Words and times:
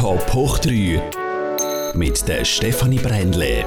Top 0.00 0.32
hoch 0.32 0.58
3 0.60 1.92
mit 1.94 2.26
der 2.26 2.42
Stefanie 2.46 2.98
Brändle. 2.98 3.66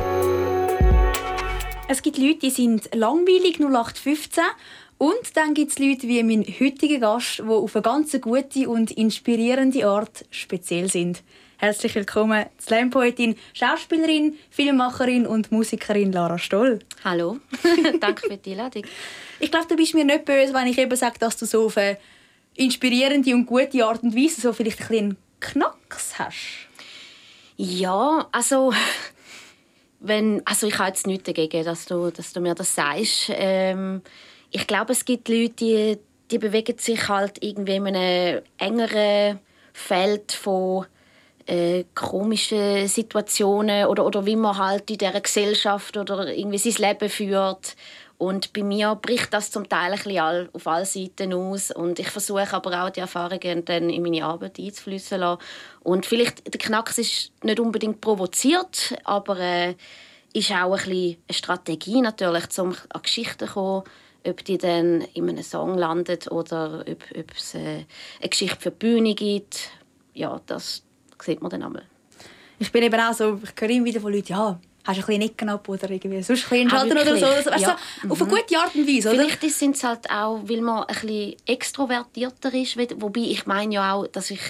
Es 1.88 2.02
gibt 2.02 2.17
Leute, 2.17 2.40
die 2.40 2.50
sind 2.50 2.89
langweilig 2.96 3.59
0815 3.59 4.43
und 4.97 5.13
dann 5.35 5.54
gibt 5.54 5.73
es 5.73 5.77
Leute 5.77 6.07
wie 6.07 6.23
mein 6.23 6.43
heutiger 6.43 6.97
Gast, 6.97 7.38
die 7.38 7.43
auf 7.43 7.75
eine 7.75 7.83
ganz 7.83 8.19
gute 8.19 8.67
und 8.67 8.89
inspirierende 8.89 9.85
Art 9.85 10.25
speziell 10.31 10.89
sind. 10.89 11.21
Herzlich 11.57 11.93
willkommen, 11.93 12.47
Slam-Poetin, 12.59 13.36
Schauspielerin, 13.54 14.36
Filmemacherin 14.50 15.27
und 15.27 15.52
Musikerin 15.52 16.11
Lara 16.11 16.39
Stoll. 16.39 16.79
Hallo, 17.04 17.38
danke 18.00 18.27
für 18.27 18.38
die 18.38 18.54
Einladung. 18.54 18.86
Ich 19.39 19.52
glaube, 19.52 19.68
du 19.68 19.75
bist 19.75 19.93
mir 19.93 20.04
nicht 20.04 20.25
böse, 20.25 20.52
wenn 20.55 20.65
ich 20.65 20.79
eben 20.79 20.95
sage, 20.95 21.20
dass 21.20 21.38
du 21.38 21.45
so 21.45 21.68
auf 21.68 21.77
eine 21.77 22.00
inspirierende 22.55 23.36
und 23.36 23.45
gute 23.45 23.86
Art 23.86 24.02
und 24.02 24.15
Weise 24.15 24.41
so 24.41 24.52
vielleicht 24.52 24.81
ein 24.81 24.88
bisschen 24.88 25.18
Knacks 25.44 26.18
hast. 26.18 26.67
Ja, 27.58 28.27
also 28.31 28.73
wenn, 30.00 30.41
also 30.45 30.67
ich 30.67 30.77
habe 30.77 30.90
jetzt 30.90 31.08
nichts 31.08 31.26
dagegen, 31.26 31.63
dass 31.63 31.86
du, 31.86 32.09
dass 32.12 32.34
du 32.34 32.41
mir 32.41 32.55
das 32.55 32.73
sagst. 32.73 33.30
Ähm, 33.30 34.02
ich 34.52 34.67
glaube, 34.67 34.94
es 34.94 35.05
gibt 35.05 35.30
Leute, 35.30 35.50
die, 35.50 35.98
die 36.31 36.38
bewegen 36.38 36.77
sich 36.77 37.08
halt 37.09 37.44
irgendwie 37.44 37.76
in 37.76 37.88
einem 37.88 38.41
engeren 38.58 39.40
Feld 39.73 40.31
von 40.31 40.86
äh, 41.45 41.84
komische 41.94 42.88
Situationen 42.88 43.88
oder, 43.88 44.05
oder 44.05 44.25
wie 44.25 44.36
man 44.36 44.58
halt 44.58 44.89
in 44.89 44.98
dieser 44.98 45.20
Gesellschaft 45.20 45.98
oder 45.98 46.34
irgendwie 46.34 46.58
sein 46.58 46.89
Leben 46.89 47.09
führt. 47.09 47.75
Und 48.23 48.54
bei 48.54 48.63
mir 48.63 48.95
bricht 48.95 49.34
das 49.34 49.52
zum 49.52 49.68
Teil 49.68 49.91
ein 49.91 49.98
bisschen 49.98 50.50
auf 50.54 50.66
alle 50.66 50.86
Seiten 50.86 51.34
aus. 51.34 51.72
Und 51.72 52.00
ich 52.00 52.09
versuche 52.09 52.54
aber 52.54 52.86
auch 52.86 52.90
die 52.90 53.02
Erfahrungen 53.02 53.66
dann 53.66 53.90
in 53.90 54.02
meine 54.02 54.23
Arbeit 54.23 54.58
einzufließen 54.59 55.20
lassen. 55.20 55.41
Und 55.81 56.05
vielleicht, 56.05 56.54
der 56.54 56.58
Knacks 56.58 57.00
ist 57.00 57.34
nicht 57.44 57.59
unbedingt 57.59 58.00
provoziert, 58.00 58.95
aber 59.03 59.39
äh, 59.39 59.75
ist 60.31 60.52
auch 60.53 60.72
ein 60.72 60.86
bisschen 60.86 61.17
eine 61.28 61.34
Strategie 61.34 62.00
natürlich, 62.00 62.45
um 62.59 62.73
an 62.89 63.02
Geschichten 63.02 63.45
zu 63.45 63.53
kommen, 63.53 63.84
ob 64.25 64.45
die 64.45 64.58
dann 64.58 65.02
in 65.14 65.28
einem 65.28 65.44
Song 65.44 65.78
landet 65.78 66.31
oder 66.31 66.86
ob, 66.88 67.03
ob 67.19 67.31
es 67.38 67.56
äh, 67.56 67.84
eine 68.22 68.30
Geschichte 68.30 68.58
für 68.58 68.72
die 68.72 68.78
Bühne 68.78 69.16
gibt. 69.16 69.69
Ja, 70.14 70.40
das, 70.45 70.81
sieht 71.22 71.42
man 71.42 71.52
dann 71.52 71.64
einmal. 71.64 71.84
Ich 72.58 72.72
bin 72.72 72.84
eben 72.84 73.02
auch 73.02 73.14
so, 73.14 73.42
ich 73.44 73.52
höre 73.59 73.69
immer 73.69 73.86
wieder 73.86 74.00
von 74.00 74.14
Leuten, 74.14 74.31
ja, 74.31 74.58
hast 74.86 74.98
du 74.98 75.02
ein 75.02 75.06
bisschen 75.06 75.20
Nicken 75.20 75.50
ab 75.50 75.67
oder 75.70 75.89
irgendwie 75.89 76.22
sonst 76.22 76.52
ein 76.52 76.70
Schalten 76.70 76.98
oder 76.98 77.17
so. 77.17 77.26
Also, 77.26 77.50
ja. 77.52 77.78
so 78.02 78.09
auf 78.09 78.22
eine 78.22 78.31
mhm. 78.31 78.36
gute 78.36 78.58
Art 78.58 78.76
und 78.76 78.88
Weise, 78.88 79.09
oder? 79.14 79.23
Vielleicht 79.23 79.42
sind 79.58 79.75
es 79.75 79.84
halt 79.84 80.09
auch, 80.09 80.42
weil 80.44 80.62
man 80.62 80.84
ein 80.84 80.88
bisschen 80.88 81.36
extrovertierter 81.45 82.53
ist, 82.53 82.78
wobei 83.02 83.22
ich 83.22 83.45
meine 83.45 83.73
ja 83.73 83.94
auch, 83.94 84.08
dass 84.08 84.31
ich 84.31 84.42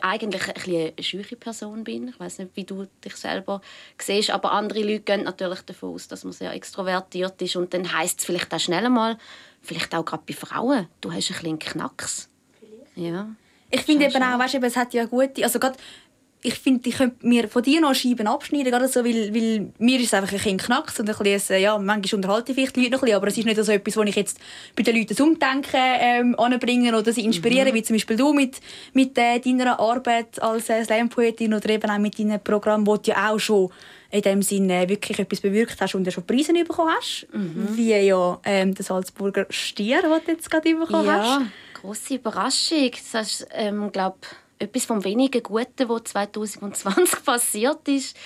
eigentlich 0.00 0.48
ein 0.48 0.54
bisschen 0.54 0.92
eine 0.96 1.02
schüche 1.02 1.36
Person 1.36 1.84
bin. 1.84 2.08
Ich 2.08 2.18
weiß 2.18 2.38
nicht, 2.38 2.52
wie 2.54 2.64
du 2.64 2.86
dich 3.04 3.16
selber 3.16 3.60
siehst, 3.98 4.30
aber 4.30 4.52
andere 4.52 4.80
Leute 4.80 5.00
gehen 5.00 5.24
natürlich 5.24 5.60
davon 5.62 5.94
aus, 5.94 6.08
dass 6.08 6.24
man 6.24 6.32
sehr 6.32 6.52
extrovertiert 6.52 7.40
ist 7.42 7.56
und 7.56 7.74
dann 7.74 7.92
heißt 7.92 8.20
es 8.20 8.24
vielleicht 8.24 8.52
auch 8.54 8.60
schnell 8.60 8.88
mal, 8.88 9.18
vielleicht 9.60 9.94
auch 9.94 10.04
gerade 10.04 10.22
bei 10.26 10.34
Frauen, 10.34 10.88
du 11.00 11.12
hast 11.12 11.30
ein 11.30 11.36
bisschen 11.36 11.58
Knacks. 11.58 12.28
Vielleicht. 12.58 13.12
Ja. 13.12 13.28
Ich 13.70 13.82
finde 13.82 14.06
eben 14.06 14.22
auch, 14.22 14.38
weißt, 14.38 14.54
es 14.54 14.76
hat 14.76 14.94
ja 14.94 15.04
gute, 15.04 15.42
also 15.42 15.58
gerade 15.58 15.76
ich 16.46 16.56
finde, 16.56 16.90
ich 16.90 16.98
könnte 16.98 17.26
mir 17.26 17.48
von 17.48 17.62
dir 17.62 17.80
noch 17.80 17.94
Scheiben 17.94 18.26
abschneiden, 18.26 18.70
gerade 18.70 18.86
so, 18.86 19.02
weil, 19.02 19.34
weil 19.34 19.72
mir 19.78 19.98
ist 19.98 20.08
es 20.08 20.14
einfach 20.14 20.30
ein 20.30 20.36
bisschen 20.36 20.58
knacks 20.58 21.00
und 21.00 21.08
ein 21.08 21.16
bisschen, 21.16 21.58
ja, 21.58 21.78
manchmal 21.78 22.16
unterhalte 22.16 22.52
ich 22.52 22.56
vielleicht 22.56 22.76
die 22.76 22.80
Leute 22.80 22.92
noch 22.92 22.98
ein 22.98 23.04
bisschen, 23.06 23.16
aber 23.16 23.28
es 23.28 23.38
ist 23.38 23.46
nicht 23.46 23.64
so 23.64 23.72
etwas, 23.72 23.96
wo 23.96 24.02
ich 24.02 24.14
jetzt 24.14 24.38
bei 24.76 24.82
den 24.82 24.94
Leuten 24.94 25.16
zum 25.16 25.30
Umdenken 25.30 25.70
ähm, 25.72 26.38
anbringen 26.38 26.94
oder 26.94 27.14
sie 27.14 27.24
inspirieren, 27.24 27.70
mhm. 27.70 27.74
wie 27.74 27.82
zum 27.82 27.96
Beispiel 27.96 28.18
du 28.18 28.34
mit, 28.34 28.60
mit 28.92 29.16
äh, 29.16 29.38
deiner 29.40 29.80
Arbeit 29.80 30.40
als 30.42 30.68
äh, 30.68 30.84
Slam-Poetin 30.84 31.54
oder 31.54 31.70
eben 31.70 31.90
auch 31.90 31.98
mit 31.98 32.18
deinem 32.18 32.38
Programm, 32.38 32.86
wo 32.86 32.98
du 32.98 33.10
ja 33.10 33.30
auch 33.30 33.38
schon 33.38 33.70
in 34.10 34.20
dem 34.20 34.42
Sinne 34.42 34.86
wirklich 34.86 35.18
etwas 35.18 35.40
bewirkt 35.40 35.80
hast 35.80 35.94
und 35.94 36.04
ja 36.04 36.12
schon 36.12 36.26
Preise 36.26 36.52
bekommen 36.52 36.92
hast, 36.94 37.26
mhm. 37.32 37.68
wie 37.72 37.94
ja 37.94 38.38
ähm, 38.44 38.74
der 38.74 38.84
Salzburger 38.84 39.46
Stier, 39.48 40.02
den 40.02 40.10
du 40.10 40.30
jetzt 40.30 40.50
gerade 40.50 40.74
bekommen 40.74 41.06
ja, 41.06 41.22
hast. 41.22 41.40
Ja, 41.40 41.46
grosse 41.80 42.16
Überraschung. 42.16 42.90
Das 43.12 43.40
ist, 43.40 43.48
ähm, 43.54 43.90
glaube 43.90 44.18
etwas 44.58 44.84
vom 44.84 45.04
wenigen 45.04 45.42
Guten, 45.42 45.88
was 45.88 46.04
2020 46.12 47.24
passiert 47.24 47.88
ist, 47.88 48.16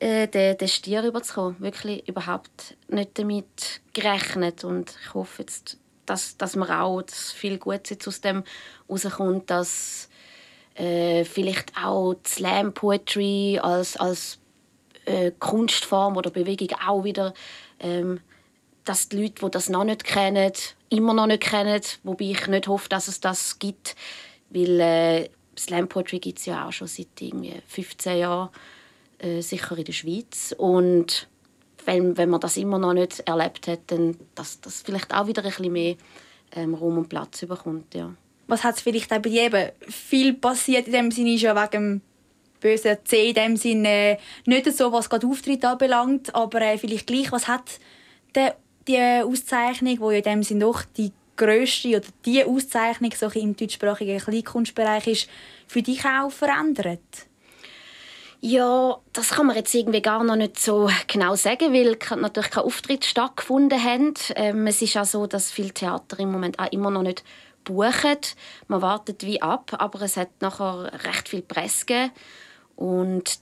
äh, 0.00 0.28
den, 0.28 0.58
den 0.58 0.68
Stier 0.68 1.02
überzukommen. 1.02 1.60
Wirklich 1.60 2.08
überhaupt 2.08 2.76
nicht 2.88 3.18
damit 3.18 3.80
gerechnet. 3.92 4.64
Und 4.64 4.96
ich 5.02 5.14
hoffe 5.14 5.42
jetzt, 5.42 5.78
dass, 6.06 6.36
dass 6.36 6.56
man 6.56 6.70
auch 6.70 7.02
dass 7.02 7.32
viel 7.32 7.58
Gutes 7.58 8.06
aus 8.06 8.20
dem 8.20 8.44
rauskommt, 8.88 9.50
dass 9.50 10.08
äh, 10.74 11.24
vielleicht 11.24 11.72
auch 11.76 12.16
Slam 12.26 12.72
Poetry 12.72 13.58
als, 13.62 13.96
als 13.96 14.38
äh, 15.04 15.32
Kunstform 15.38 16.16
oder 16.16 16.30
Bewegung 16.30 16.76
auch 16.86 17.04
wieder 17.04 17.34
ähm, 17.80 18.20
dass 18.84 19.08
die 19.08 19.22
Leute, 19.22 19.44
die 19.44 19.50
das 19.50 19.68
noch 19.68 19.84
nicht 19.84 20.04
kennen, 20.04 20.52
immer 20.88 21.14
noch 21.14 21.26
nicht 21.26 21.42
kennen, 21.42 21.80
wobei 22.02 22.24
ich 22.26 22.46
nicht 22.46 22.68
hoffe, 22.68 22.88
dass 22.88 23.08
es 23.08 23.20
das 23.20 23.58
gibt, 23.58 23.94
weil 24.50 24.80
äh, 24.80 25.28
Slam 25.58 25.88
Poetry 25.88 26.18
gibt 26.18 26.38
es 26.38 26.46
ja 26.46 26.66
auch 26.66 26.72
schon 26.72 26.88
seit 26.88 27.20
irgendwie 27.20 27.54
15 27.66 28.18
Jahren, 28.18 28.50
äh, 29.18 29.40
sicher 29.40 29.76
in 29.76 29.84
der 29.84 29.92
Schweiz. 29.92 30.54
Und 30.56 31.28
wenn, 31.84 32.16
wenn 32.16 32.30
man 32.30 32.40
das 32.40 32.56
immer 32.56 32.78
noch 32.78 32.92
nicht 32.94 33.20
erlebt 33.20 33.68
hat, 33.68 33.80
dann 33.88 34.16
dass 34.34 34.60
das 34.60 34.82
vielleicht 34.82 35.14
auch 35.14 35.26
wieder 35.26 35.42
ein 35.42 35.48
bisschen 35.48 35.72
mehr 35.72 35.96
ähm, 36.54 36.74
Raum 36.74 36.98
und 36.98 37.08
Platz 37.08 37.44
bekommt. 37.44 37.94
Ja. 37.94 38.12
Was 38.46 38.64
hat 38.64 38.76
es 38.76 38.82
vielleicht 38.82 39.08
bei 39.08 39.18
dir 39.18 39.72
viel 39.88 40.34
passiert 40.34 40.86
in 40.86 40.92
dem 40.92 41.10
Sinne 41.10 41.30
ja 41.30 41.54
wegen 41.54 41.70
dem 41.70 42.00
bösen 42.60 42.96
C 43.04 43.30
in 43.30 43.34
dem 43.34 43.56
Sinne 43.56 44.18
nicht 44.46 44.72
so, 44.72 44.92
was 44.92 45.10
gerade 45.10 45.26
Auftritt 45.26 45.64
anbelangt, 45.64 46.34
aber 46.34 46.60
äh, 46.62 46.78
vielleicht 46.78 47.06
gleich, 47.06 47.32
was 47.32 47.48
hat 47.48 47.80
der, 48.34 48.56
die 48.86 48.98
Auszeichnung, 48.98 49.98
ja 50.00 50.18
in 50.18 50.22
dem 50.22 50.42
Sinne 50.42 50.60
doch 50.60 50.84
die 50.96 51.12
grösste 51.42 51.88
oder 51.88 52.06
die 52.24 52.44
Auszeichnung 52.44 53.12
so 53.16 53.28
im 53.28 53.56
deutschsprachigen 53.56 54.18
Kleinkunstbereich 54.18 55.06
ist, 55.06 55.28
für 55.66 55.82
dich 55.82 56.04
auch 56.04 56.30
verändert? 56.30 57.00
Ja, 58.44 58.98
das 59.12 59.30
kann 59.30 59.46
man 59.46 59.56
jetzt 59.56 59.72
irgendwie 59.72 60.02
gar 60.02 60.24
noch 60.24 60.34
nicht 60.34 60.58
so 60.58 60.90
genau 61.06 61.36
sagen, 61.36 61.72
weil 61.72 61.96
natürlich 62.16 62.50
kein 62.50 62.64
Auftritt 62.64 63.04
stattgefunden 63.04 63.82
hat. 63.82 64.32
Ähm, 64.34 64.66
es 64.66 64.82
ist 64.82 64.96
auch 64.96 65.04
so, 65.04 65.28
dass 65.28 65.52
viele 65.52 65.70
Theater 65.70 66.18
im 66.18 66.32
Moment 66.32 66.58
auch 66.58 66.72
immer 66.72 66.90
noch 66.90 67.04
nicht 67.04 67.22
buchen. 67.62 68.18
Man 68.66 68.82
wartet 68.82 69.24
wie 69.24 69.40
ab, 69.40 69.70
aber 69.78 70.02
es 70.02 70.16
hat 70.16 70.30
nachher 70.40 70.92
recht 71.04 71.28
viel 71.28 71.42
Presse 71.42 71.86
gegeben. 71.86 72.12
Und 72.74 73.38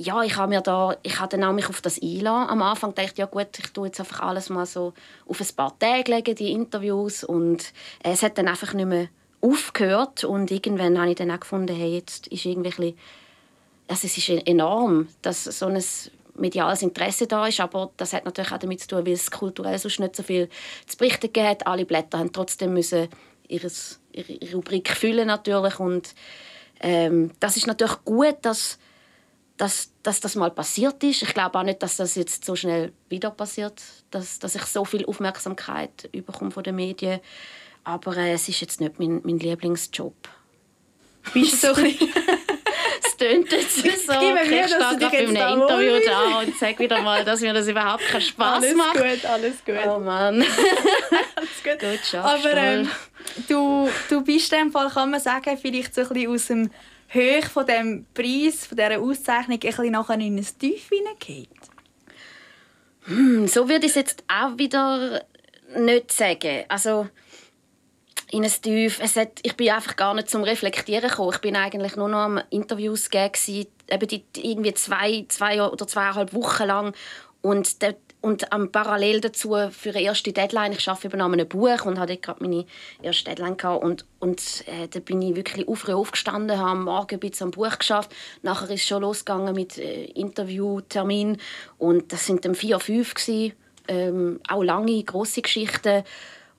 ja, 0.00 0.22
ich 0.22 0.36
habe 0.36 0.50
mir 0.50 0.60
da, 0.60 0.96
ich 1.02 1.18
habe 1.18 1.36
dann 1.36 1.44
auch 1.44 1.52
mich 1.52 1.68
auf 1.68 1.80
das 1.80 2.00
einlassen. 2.00 2.50
Am 2.50 2.62
Anfang 2.62 2.94
dachte 2.94 3.10
ich, 3.12 3.18
ja 3.18 3.26
gut, 3.26 3.48
ich 3.58 3.72
tue 3.72 3.88
jetzt 3.88 3.98
einfach 3.98 4.20
alles 4.20 4.48
mal 4.48 4.64
so 4.64 4.94
auf 5.26 5.40
ein 5.40 5.56
paar 5.56 5.76
Tage 5.78 6.12
legen, 6.12 6.36
die 6.36 6.52
Interviews 6.52 7.24
und 7.24 7.72
es 8.02 8.22
hat 8.22 8.38
dann 8.38 8.46
einfach 8.46 8.74
nicht 8.74 8.86
mehr 8.86 9.08
aufgehört 9.40 10.24
und 10.24 10.50
irgendwann 10.50 10.98
habe 10.98 11.10
ich 11.10 11.16
dann 11.16 11.30
auch 11.30 11.40
gefunden, 11.40 11.74
hey, 11.74 11.96
jetzt 11.96 12.28
ist 12.28 12.44
irgendwie 12.44 12.68
ein 12.68 12.76
bisschen, 12.76 12.98
also 13.88 14.06
es 14.06 14.18
ist 14.18 14.28
enorm, 14.46 15.08
dass 15.22 15.44
so 15.44 15.66
ein 15.66 15.82
mediales 16.36 16.82
Interesse 16.82 17.26
da 17.26 17.46
ist, 17.46 17.60
aber 17.60 17.90
das 17.96 18.12
hat 18.12 18.24
natürlich 18.24 18.52
auch 18.52 18.58
damit 18.58 18.80
zu 18.80 18.88
tun, 18.88 19.04
weil 19.04 19.12
es 19.12 19.30
kulturell 19.30 19.78
sonst 19.78 19.98
nicht 19.98 20.14
so 20.14 20.22
viel 20.22 20.48
zu 20.86 20.96
berichten 20.96 21.32
gibt. 21.32 21.66
Alle 21.66 21.84
Blätter 21.84 22.18
haben 22.18 22.32
trotzdem 22.32 22.72
müssen 22.72 23.08
ihre 23.48 23.70
Rubrik 24.52 24.90
füllen 24.90 25.26
natürlich 25.26 25.80
und 25.80 26.14
ähm, 26.80 27.32
das 27.40 27.56
ist 27.56 27.66
natürlich 27.66 28.04
gut, 28.04 28.36
dass 28.42 28.78
dass, 29.58 29.92
dass 30.02 30.20
das 30.20 30.36
mal 30.36 30.50
passiert 30.50 31.02
ist. 31.04 31.22
Ich 31.22 31.34
glaube 31.34 31.58
auch 31.58 31.64
nicht, 31.64 31.82
dass 31.82 31.96
das 31.96 32.14
jetzt 32.14 32.44
so 32.44 32.56
schnell 32.56 32.92
wieder 33.08 33.30
passiert, 33.30 33.82
dass, 34.10 34.38
dass 34.38 34.54
ich 34.54 34.62
so 34.62 34.84
viel 34.84 35.04
Aufmerksamkeit 35.04 36.08
bekomme 36.12 36.50
von 36.50 36.62
den 36.62 36.76
Medien. 36.76 37.20
Aber 37.84 38.16
äh, 38.16 38.32
es 38.32 38.48
ist 38.48 38.60
jetzt 38.60 38.80
nicht 38.80 38.98
mein, 38.98 39.20
mein 39.24 39.38
Lieblingsjob. 39.38 40.14
Bist 41.34 41.62
du 41.64 41.74
so 41.74 41.82
Es 43.04 43.16
tönt 43.16 43.50
jetzt 43.52 43.76
so. 43.76 43.82
Ich 43.82 44.04
mir, 44.04 44.42
ich 44.42 44.70
dass 44.70 44.90
du 44.90 44.98
dich 44.98 45.12
jetzt 45.12 45.36
da 45.36 45.54
Interview 45.54 46.00
da 46.04 46.38
und 46.40 46.56
sage 46.56 46.78
wieder 46.78 47.00
mal, 47.02 47.24
dass 47.24 47.40
mir 47.40 47.52
das 47.52 47.68
überhaupt 47.68 48.06
keinen 48.06 48.20
Spaß 48.20 48.64
alles 48.64 48.74
macht. 48.74 48.96
Alles 48.96 49.22
gut, 49.22 49.30
alles 49.30 49.64
gut. 49.64 49.76
Oh 49.86 49.98
Mann. 49.98 50.34
alles 51.36 51.62
gut. 51.64 51.78
gut 51.80 52.14
Aber 52.14 52.54
ähm, 52.54 52.88
du, 53.48 53.88
du 54.08 54.22
bist 54.22 54.52
in 54.52 54.58
dem 54.58 54.72
Fall, 54.72 54.90
kann 54.90 55.10
man 55.10 55.20
sagen, 55.20 55.58
vielleicht 55.60 55.94
so 55.94 56.02
ein 56.02 56.08
bisschen 56.08 56.32
aus 56.32 56.46
dem 56.46 56.70
Höhe 57.08 57.42
von 57.42 57.66
dem 57.66 58.06
Preis, 58.14 58.66
von 58.66 58.76
dieser 58.76 59.00
Auszeichnung, 59.00 59.54
ein 59.54 59.60
bisschen 59.60 59.90
nachher 59.92 60.14
in 60.14 60.36
ein 60.36 60.46
Tief 60.58 60.88
hineingeht? 60.88 61.48
Hm, 63.04 63.48
so 63.48 63.68
würde 63.68 63.86
ich 63.86 63.92
es 63.92 63.96
jetzt 63.96 64.24
auch 64.28 64.58
wieder 64.58 65.24
nicht 65.76 66.12
sagen. 66.12 66.64
Also 66.68 67.08
in 68.30 68.44
ein 68.44 68.50
Tief. 68.50 69.00
Es 69.02 69.16
hat, 69.16 69.40
ich 69.42 69.56
bin 69.56 69.70
einfach 69.70 69.96
gar 69.96 70.14
nicht 70.14 70.28
zum 70.28 70.42
Reflektieren 70.42 71.08
gekommen. 71.08 71.32
Ich 71.34 71.40
bin 71.40 71.56
eigentlich 71.56 71.96
nur 71.96 72.08
noch 72.08 72.18
am 72.18 72.40
Interviews 72.50 73.10
geben, 73.10 73.32
eben 73.90 74.08
die, 74.08 74.24
irgendwie 74.36 74.74
zwei, 74.74 75.24
zwei 75.28 75.62
oder 75.62 75.86
zweieinhalb 75.86 76.34
Wochen 76.34 76.64
lang. 76.64 76.94
Und 77.40 77.82
dort 77.82 77.96
und 78.20 78.46
ähm, 78.52 78.72
parallel 78.72 79.20
dazu 79.20 79.56
für 79.70 79.90
eine 79.90 80.02
erste 80.02 80.32
Deadline, 80.32 80.72
ich 80.72 80.88
arbeite 80.88 81.14
an 81.14 81.32
einem 81.32 81.48
Buch 81.48 81.84
und 81.84 81.98
hatte 81.98 82.16
gerade 82.16 82.42
meine 82.42 82.66
erste 83.00 83.24
Deadline 83.24 83.56
gehabt 83.56 83.82
und, 83.84 84.04
und 84.18 84.64
äh, 84.66 84.88
da 84.88 84.98
bin 85.00 85.22
ich 85.22 85.36
wirklich 85.36 85.66
früh 85.78 85.92
aufgestanden, 85.92 86.58
habe 86.58 86.70
am 86.70 86.84
Morgen 86.84 87.14
ein 87.14 87.20
bisschen 87.20 87.46
am 87.46 87.50
Buch 87.52 87.78
geschafft. 87.78 88.12
Nachher 88.42 88.70
ist 88.70 88.82
es 88.82 88.88
schon 88.88 89.02
losgegangen 89.02 89.54
mit 89.54 89.78
äh, 89.78 90.04
Interviewtermin 90.06 91.38
und 91.78 92.12
das 92.12 92.26
sind 92.26 92.44
dann 92.44 92.54
vier, 92.54 92.80
fünf 92.80 93.14
gewesen, 93.14 93.52
ähm, 93.86 94.40
auch 94.48 94.62
lange, 94.62 95.02
große 95.02 95.42
Geschichten 95.42 96.02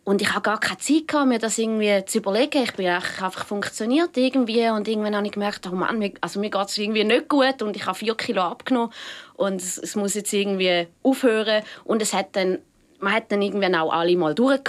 und 0.03 0.21
ich 0.21 0.29
habe 0.29 0.41
gar 0.41 0.59
keine 0.59 0.79
Zeit 0.79 1.07
gehabt, 1.07 1.27
mir 1.27 1.39
das 1.39 1.57
irgendwie 1.57 2.03
zu 2.05 2.17
überlegen. 2.17 2.63
Ich 2.63 2.73
bin 2.73 2.87
einfach 2.87 3.45
funktioniert 3.45 4.17
irgendwie 4.17 4.67
und 4.69 4.87
irgendwann 4.87 5.15
habe 5.15 5.27
ich 5.27 5.33
gemerkt, 5.33 5.67
oh 5.71 5.75
Mann, 5.75 5.99
mir, 5.99 6.13
also 6.21 6.39
mir 6.39 6.49
geht 6.49 6.67
es 6.67 6.77
irgendwie 6.77 7.03
nicht 7.03 7.29
gut 7.29 7.61
und 7.61 7.75
ich 7.75 7.85
habe 7.85 7.97
vier 7.97 8.15
Kilo 8.15 8.41
abgenommen 8.41 8.91
und 9.35 9.61
es, 9.61 9.77
es, 9.77 9.95
muss 9.95 10.15
jetzt 10.15 10.33
irgendwie 10.33 10.87
aufhören 11.03 11.63
und 11.83 12.01
es 12.01 12.13
hat 12.13 12.35
dann, 12.35 12.59
man 12.99 13.13
hat 13.13 13.31
dann 13.31 13.41
irgendwann 13.41 13.75
auch 13.75 13.91
alle 13.91 14.17
mal 14.17 14.33
durch 14.33 14.61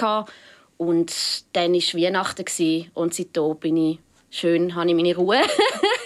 und 0.77 1.13
dann 1.53 1.73
war 1.73 2.01
Weihnachten 2.01 2.91
und 2.93 3.13
seitdem 3.13 3.55
bin 3.57 3.77
ich 3.77 3.99
schön, 4.29 4.75
habe 4.75 4.89
ich 4.89 4.95
meine 4.95 5.15
Ruhe. 5.15 5.41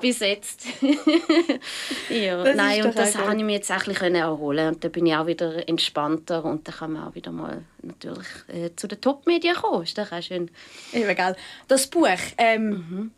bis 0.00 0.20
jetzt. 0.20 0.64
ja, 2.10 2.42
das 2.42 2.56
nein, 2.56 2.84
und 2.84 2.96
das 2.96 3.14
konnte 3.14 3.38
ich 3.38 3.44
mir 3.44 3.52
jetzt 3.52 3.70
auch 3.70 3.86
ein 4.02 4.14
erholen 4.14 4.74
und 4.74 4.84
dann 4.84 4.92
bin 4.92 5.06
ich 5.06 5.14
auch 5.14 5.26
wieder 5.26 5.68
entspannter 5.68 6.44
und 6.44 6.66
dann 6.66 6.74
kann 6.74 6.92
man 6.92 7.08
auch 7.08 7.14
wieder 7.14 7.30
mal 7.30 7.62
natürlich 7.82 8.26
äh, 8.48 8.70
zu 8.74 8.88
den 8.88 9.00
Top-Medien 9.00 9.54
kommen. 9.54 9.82
Ist 9.82 9.98
doch 9.98 10.10
auch 10.10 10.22
schön. 10.22 10.50
Eben. 10.92 11.36
Das 11.68 11.86
Buch, 11.86 12.08
ähm, 12.38 12.68
mhm. 12.68 13.10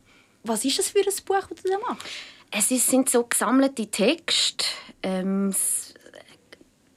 was 0.44 0.64
ist 0.64 0.78
das 0.78 0.90
für 0.90 0.98
ein 0.98 1.24
Buch, 1.24 1.46
das 1.48 1.62
du 1.62 1.70
da 1.70 1.78
machst? 1.78 2.06
Es 2.50 2.68
sind 2.68 3.08
so 3.08 3.24
gesammelte 3.24 3.86
Texte, 3.86 4.66
ähm, 5.02 5.54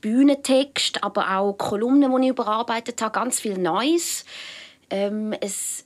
Bühnentext, 0.01 1.03
aber 1.03 1.37
auch 1.37 1.53
Kolumnen, 1.53 2.13
die 2.21 2.27
ich 2.27 2.31
überarbeitet 2.31 3.01
habe, 3.01 3.13
ganz 3.13 3.39
viel 3.39 3.57
Neues. 3.57 4.25
Ähm, 4.89 5.33
es 5.39 5.84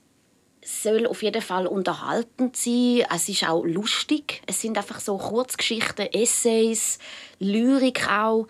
soll 0.70 1.08
auf 1.08 1.24
jeden 1.24 1.42
Fall 1.42 1.66
unterhaltend 1.66 2.56
sein. 2.56 3.04
Es 3.14 3.28
ist 3.28 3.48
auch 3.48 3.66
lustig. 3.66 4.42
Es 4.46 4.62
sind 4.62 4.78
einfach 4.78 5.00
so 5.00 5.18
Kurzgeschichten, 5.18 6.14
Essays, 6.14 7.00
Lyrik 7.40 8.08
auch. 8.10 8.48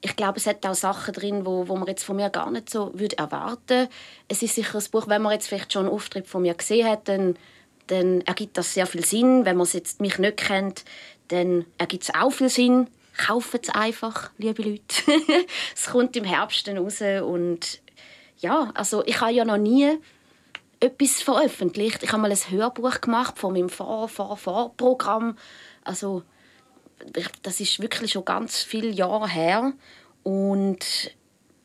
Ich 0.00 0.14
glaube, 0.14 0.38
es 0.38 0.46
hat 0.46 0.64
auch 0.64 0.74
Sachen 0.74 1.12
drin, 1.12 1.44
wo, 1.44 1.66
wo 1.66 1.76
man 1.76 1.88
jetzt 1.88 2.04
von 2.04 2.14
mir 2.14 2.30
gar 2.30 2.50
nicht 2.52 2.70
so 2.70 2.92
würde 2.94 3.18
erwarten. 3.18 3.88
Es 4.28 4.42
ist 4.42 4.54
sicher 4.54 4.78
ein 4.78 4.84
Buch, 4.92 5.08
wenn 5.08 5.22
man 5.22 5.32
jetzt 5.32 5.48
vielleicht 5.48 5.72
schon 5.72 5.86
einen 5.86 5.94
Auftritt 5.94 6.28
von 6.28 6.42
mir 6.42 6.54
gesehen 6.54 6.88
hat, 6.88 7.08
dann, 7.08 7.36
dann 7.88 8.20
ergibt 8.20 8.56
das 8.56 8.74
sehr 8.74 8.86
viel 8.86 9.04
Sinn. 9.04 9.44
Wenn 9.44 9.56
man 9.56 9.66
es 9.66 9.72
jetzt 9.72 10.00
mich 10.00 10.18
nicht 10.18 10.36
kennt, 10.36 10.84
dann 11.26 11.64
ergibt 11.76 12.04
es 12.04 12.14
auch 12.14 12.30
viel 12.30 12.50
Sinn. 12.50 12.86
Kaufen 13.16 13.58
es 13.60 13.70
einfach, 13.70 14.30
liebe 14.38 14.62
Leute. 14.62 14.82
es 15.74 15.86
kommt 15.86 16.16
im 16.16 16.22
Herbst 16.22 16.68
raus 16.68 17.02
und 17.24 17.80
ja, 18.38 18.70
also 18.74 19.04
ich 19.04 19.20
habe 19.20 19.32
ja 19.32 19.44
noch 19.44 19.56
nie 19.56 19.98
etwas 20.80 21.22
veröffentlicht. 21.22 22.02
Ich 22.02 22.12
habe 22.12 22.22
mal 22.22 22.30
ein 22.30 22.50
Hörbuch 22.50 23.00
gemacht 23.00 23.38
von 23.38 23.52
meinem 23.52 23.68
Vor 23.68 24.08
Vor 24.08 24.36
Vorprogramm. 24.36 25.36
Also 25.84 26.22
das 27.42 27.60
ist 27.60 27.80
wirklich 27.80 28.12
schon 28.12 28.24
ganz 28.24 28.62
viele 28.62 28.90
Jahre 28.90 29.28
her 29.28 29.72
und 30.22 30.78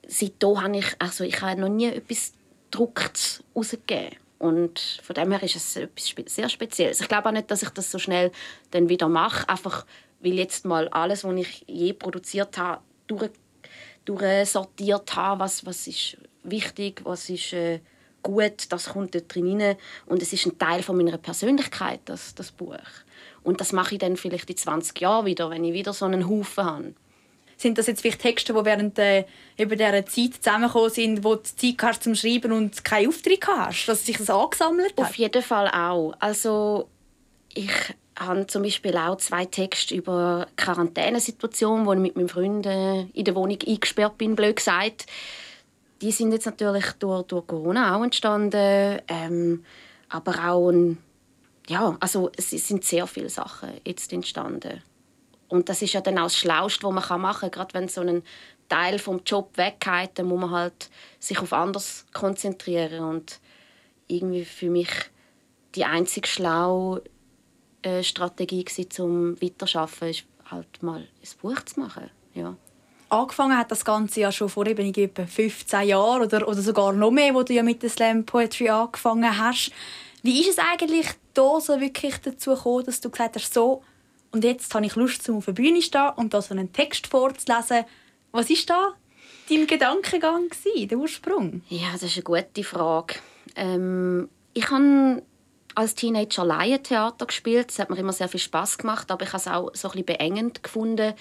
seitdem 0.07 0.61
habe 0.61 0.77
ich 0.77 0.95
also 0.99 1.23
ich 1.23 1.41
habe 1.41 1.59
noch 1.59 1.69
nie 1.69 1.87
etwas 1.87 2.33
gedruckt 2.71 3.43
rausgegeben. 3.55 4.17
Und 4.39 4.99
von 5.01 5.13
dem 5.13 5.31
her 5.31 5.41
ist 5.41 5.55
es 5.55 5.75
etwas 5.77 6.13
sehr 6.27 6.49
Spezielles. 6.49 6.99
Ich 6.99 7.07
glaube 7.07 7.29
auch 7.29 7.33
nicht, 7.33 7.49
dass 7.49 7.63
ich 7.63 7.69
das 7.69 7.89
so 7.89 7.97
schnell 7.97 8.31
dann 8.71 8.89
wieder 8.89 9.07
mache, 9.07 9.47
einfach 9.47 9.85
weil 10.19 10.33
jetzt 10.33 10.65
mal 10.65 10.89
alles, 10.89 11.23
was 11.23 11.35
ich 11.35 11.63
je 11.67 11.93
produziert 11.93 12.57
habe, 12.57 12.81
durch, 13.07 13.31
durchsortiert 14.05 15.15
habe, 15.15 15.39
was, 15.39 15.65
was 15.65 15.87
ist 15.87 16.17
wichtig, 16.43 17.01
was 17.03 17.29
ist 17.29 17.53
äh, 17.53 17.79
gut, 18.23 18.71
das 18.71 18.89
kommt 18.89 19.13
dort 19.13 19.33
drin 19.33 19.61
rein. 19.61 19.75
Und 20.05 20.21
es 20.21 20.33
ist 20.33 20.45
ein 20.45 20.57
Teil 20.57 20.81
von 20.81 20.97
meiner 20.97 21.17
Persönlichkeit, 21.17 21.99
das, 22.05 22.33
das 22.33 22.51
Buch. 22.51 22.77
Und 23.43 23.61
das 23.61 23.73
mache 23.73 23.95
ich 23.95 23.99
dann 23.99 24.17
vielleicht 24.17 24.49
in 24.49 24.57
20 24.57 24.99
Jahren 24.99 25.25
wieder, 25.25 25.49
wenn 25.49 25.63
ich 25.63 25.73
wieder 25.73 25.93
so 25.93 26.05
einen 26.05 26.27
Haufen 26.27 26.63
habe. 26.63 26.93
Sind 27.57 27.77
das 27.77 27.87
jetzt 27.87 28.01
vielleicht 28.01 28.21
Texte, 28.21 28.53
die 28.53 28.65
während 28.65 28.97
äh, 28.97 29.25
über 29.57 29.75
dieser 29.75 30.05
Zeit 30.05 30.35
zusammengekommen 30.41 30.89
sind, 30.89 31.23
wo 31.23 31.35
du 31.35 31.43
Zeit 31.43 31.75
hast 31.81 32.03
zum 32.03 32.15
Schreiben 32.15 32.51
und 32.51 32.83
keinen 32.83 33.09
Auftritt 33.09 33.45
hast, 33.47 33.85
dass 33.85 34.05
sich 34.05 34.17
das 34.17 34.29
angesammelt 34.29 34.93
hat? 34.97 35.05
Auf 35.05 35.15
jeden 35.15 35.43
Fall 35.43 35.67
auch. 35.67 36.13
Also 36.19 36.89
ich 37.53 37.71
habe 38.17 38.47
zum 38.47 38.63
Beispiel 38.63 38.97
auch 38.97 39.17
zwei 39.17 39.45
Texte 39.45 39.95
über 39.95 40.47
Quarantänesituation, 40.55 41.85
wo 41.85 41.93
ich 41.93 41.99
mit 41.99 42.15
meinen 42.15 42.29
Freunden 42.29 43.11
in 43.13 43.25
der 43.25 43.35
Wohnung 43.35 43.59
eingesperrt 43.65 44.17
bin, 44.17 44.35
blöd 44.35 44.55
gesagt 44.55 45.05
die 46.01 46.11
sind 46.11 46.31
jetzt 46.31 46.45
natürlich 46.45 46.91
durch, 46.99 47.23
durch 47.23 47.47
Corona 47.47 47.95
auch 47.95 48.03
entstanden, 48.03 48.99
ähm, 49.07 49.65
aber 50.09 50.49
auch 50.49 50.69
ein, 50.69 50.97
ja, 51.67 51.95
also 51.99 52.29
es 52.35 52.49
sind 52.49 52.83
sehr 52.83 53.07
viele 53.07 53.29
Sachen 53.29 53.69
jetzt 53.85 54.11
entstanden. 54.11 54.81
Und 55.47 55.69
das 55.69 55.81
ist 55.81 55.93
ja 55.93 56.01
dann 56.01 56.17
auch 56.17 56.23
das 56.23 56.37
Schlauste, 56.37 56.87
was 56.87 57.09
man 57.09 57.21
machen 57.21 57.41
kann, 57.41 57.51
gerade 57.51 57.73
wenn 57.73 57.87
so 57.87 58.01
ein 58.01 58.23
Teil 58.69 58.97
vom 58.97 59.21
Job 59.25 59.57
weggeht, 59.57 60.11
dann 60.15 60.27
muss 60.27 60.41
man 60.41 60.51
halt 60.51 60.89
sich 61.19 61.39
auf 61.39 61.53
anderes 61.53 62.05
konzentrieren 62.11 63.03
und 63.03 63.39
irgendwie 64.07 64.45
für 64.45 64.69
mich 64.69 64.89
die 65.75 65.85
einzige 65.85 66.27
schlaue 66.27 67.03
äh, 67.83 68.03
Strategie 68.03 68.65
um 68.99 69.41
weiterzuarbeiten, 69.41 70.09
ist 70.09 70.25
halt 70.45 70.83
mal 70.83 71.01
ein 71.01 71.39
Buch 71.41 71.61
zu 71.65 71.79
machen. 71.79 72.09
Ja 72.33 72.57
angefangen 73.13 73.57
hat 73.57 73.71
das 73.71 73.85
Ganze 73.85 74.21
ja 74.21 74.31
schon 74.31 74.49
vor 74.49 74.67
eben 74.67 74.93
etwa 74.93 75.25
15 75.25 75.87
Jahren 75.87 76.23
oder, 76.23 76.47
oder 76.47 76.61
sogar 76.61 76.93
noch 76.93 77.11
mehr, 77.11 77.33
wo 77.33 77.43
du 77.43 77.53
ja 77.53 77.63
mit 77.63 77.81
der 77.83 77.89
Slam 77.89 78.25
Poetry 78.25 78.69
angefangen 78.69 79.37
hast. 79.37 79.71
Wie 80.21 80.41
ist 80.41 80.49
es 80.49 80.57
eigentlich 80.57 81.07
da 81.33 81.59
so 81.59 81.79
wirklich 81.79 82.17
dazu 82.17 82.51
gekommen, 82.51 82.85
dass 82.85 83.01
du 83.01 83.09
gesagt 83.09 83.35
hast, 83.35 83.53
so 83.53 83.83
und 84.31 84.43
jetzt 84.43 84.73
habe 84.73 84.85
ich 84.85 84.95
Lust, 84.95 85.29
um 85.29 85.37
auf 85.37 85.45
der 85.45 85.51
Bühne 85.51 85.79
zu 85.79 85.87
stehen 85.87 86.09
und 86.15 86.33
da 86.33 86.41
so 86.41 86.53
einen 86.55 86.73
Text 86.73 87.07
vorzulesen. 87.07 87.85
Was 88.31 88.49
ist 88.49 88.67
da 88.69 88.93
dein 89.47 89.67
Gedankengang 89.67 90.49
gewesen, 90.49 90.87
der 90.87 90.97
Ursprung? 90.97 91.61
Ja, 91.69 91.91
das 91.93 92.03
ist 92.03 92.15
eine 92.15 92.23
gute 92.23 92.63
Frage. 92.63 93.15
Ähm, 93.55 94.29
ich 94.53 94.69
habe 94.71 95.21
als 95.75 95.93
Teenager 95.93 96.45
Laientheater 96.45 97.27
gespielt. 97.27 97.69
Das 97.69 97.79
hat 97.79 97.91
mir 97.91 97.97
immer 97.97 98.13
sehr 98.13 98.27
viel 98.27 98.39
Spaß 98.39 98.79
gemacht, 98.79 99.11
aber 99.11 99.23
ich 99.23 99.33
habe 99.33 99.37
es 99.37 99.47
auch 99.47 99.69
so 99.73 99.89
ein 99.89 100.03
bisschen 100.03 100.17
beengend 100.17 100.63
gefunden 100.63 101.13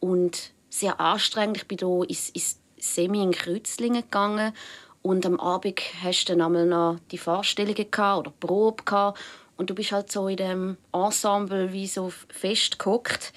und 0.00 0.52
sehr 0.70 0.98
anstrengend. 0.98 1.58
Ich 1.58 1.68
bin 1.68 1.78
hier 1.78 2.08
ins, 2.08 2.30
ins 2.30 2.58
Semi 2.78 3.22
in 3.22 3.32
Kreuzlingen 3.32 4.02
gegangen 4.02 4.54
und 5.02 5.26
am 5.26 5.38
Abend 5.38 5.80
hast 6.02 6.24
du 6.24 6.32
dann 6.32 6.42
einmal 6.42 6.66
noch 6.66 6.98
die 7.10 7.18
Vorstellungen 7.18 7.86
oder 7.94 8.32
Probe 8.40 8.84
gehabt. 8.84 9.20
und 9.56 9.68
du 9.68 9.74
bist 9.74 9.92
halt 9.92 10.10
so 10.10 10.28
in 10.28 10.36
dem 10.36 10.76
Ensemble 10.92 11.72
wie 11.72 11.86
so 11.86 12.12
festgehockt. 12.28 13.32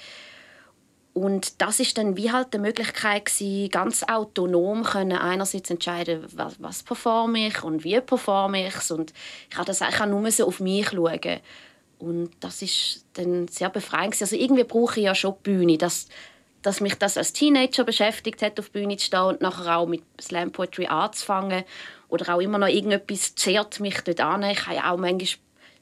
Und 1.13 1.61
das 1.61 1.79
ist 1.79 1.97
dann 1.97 2.17
wie 2.17 2.31
halt 2.31 2.53
die 2.53 2.57
Möglichkeit 2.57 3.25
gewesen, 3.25 3.69
ganz 3.69 4.03
autonom 4.03 4.83
können 4.83 5.17
einerseits 5.17 5.69
entscheiden, 5.69 6.25
was, 6.33 6.55
was 6.59 6.81
performe 6.81 7.47
ich 7.47 7.63
und 7.63 7.83
wie 7.83 8.01
performe 8.01 8.67
ich 8.67 8.91
und 8.91 9.13
ich 9.49 9.55
habe 9.55 9.67
das 9.67 9.81
eigentlich 9.81 10.01
auch 10.01 10.07
nur 10.07 10.31
so 10.31 10.47
auf 10.47 10.59
mich 10.59 10.89
schauen. 10.89 11.39
Und 11.99 12.31
das 12.39 12.61
ist 12.63 13.05
dann 13.13 13.47
sehr 13.47 13.69
befreiend. 13.69 14.19
Also 14.19 14.35
irgendwie 14.35 14.63
brauche 14.63 14.99
ich 14.99 15.05
ja 15.05 15.13
schon 15.13 15.35
die 15.35 15.51
Bühne, 15.51 15.77
dass, 15.77 16.07
dass 16.63 16.81
mich 16.81 16.95
das 16.95 17.17
als 17.17 17.33
Teenager 17.33 17.83
beschäftigt 17.83 18.41
hat, 18.41 18.59
auf 18.59 18.69
die 18.69 18.79
Bühne 18.79 18.97
zu 18.97 19.05
stehen 19.05 19.19
und 19.21 19.41
nachher 19.41 19.77
auch 19.77 19.87
mit 19.87 20.03
Slam 20.19 20.51
Poetry 20.51 20.87
anzufangen. 20.87 21.63
Oder 22.09 22.35
auch 22.35 22.39
immer 22.39 22.57
noch 22.57 22.67
irgendetwas 22.67 23.35
zehrt 23.35 23.79
mich 23.79 24.01
dort 24.01 24.21
an. 24.21 24.43
Ich 24.43 24.65
habe 24.67 24.83
auch 24.83 24.97
manchmal 24.97 25.39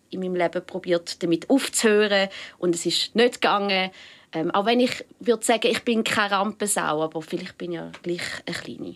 in 0.09 0.19
meinem 0.19 0.35
Leben 0.35 0.65
probiert, 0.65 1.21
damit 1.23 1.49
aufzuhören 1.49 2.29
und 2.57 2.75
es 2.75 2.85
ist 2.85 3.15
nicht 3.15 3.41
gegangen. 3.41 3.91
Ähm, 4.33 4.51
auch 4.51 4.65
wenn 4.65 4.79
ich 4.79 5.03
würde 5.19 5.45
sagen, 5.45 5.67
ich 5.67 5.83
bin 5.83 6.03
keine 6.03 6.31
Rampensau, 6.31 7.03
aber 7.03 7.21
vielleicht 7.21 7.57
bin 7.57 7.71
ich 7.71 7.77
ja 7.77 7.91
gleich 8.01 8.21
eine 8.45 8.55
kleine. 8.55 8.95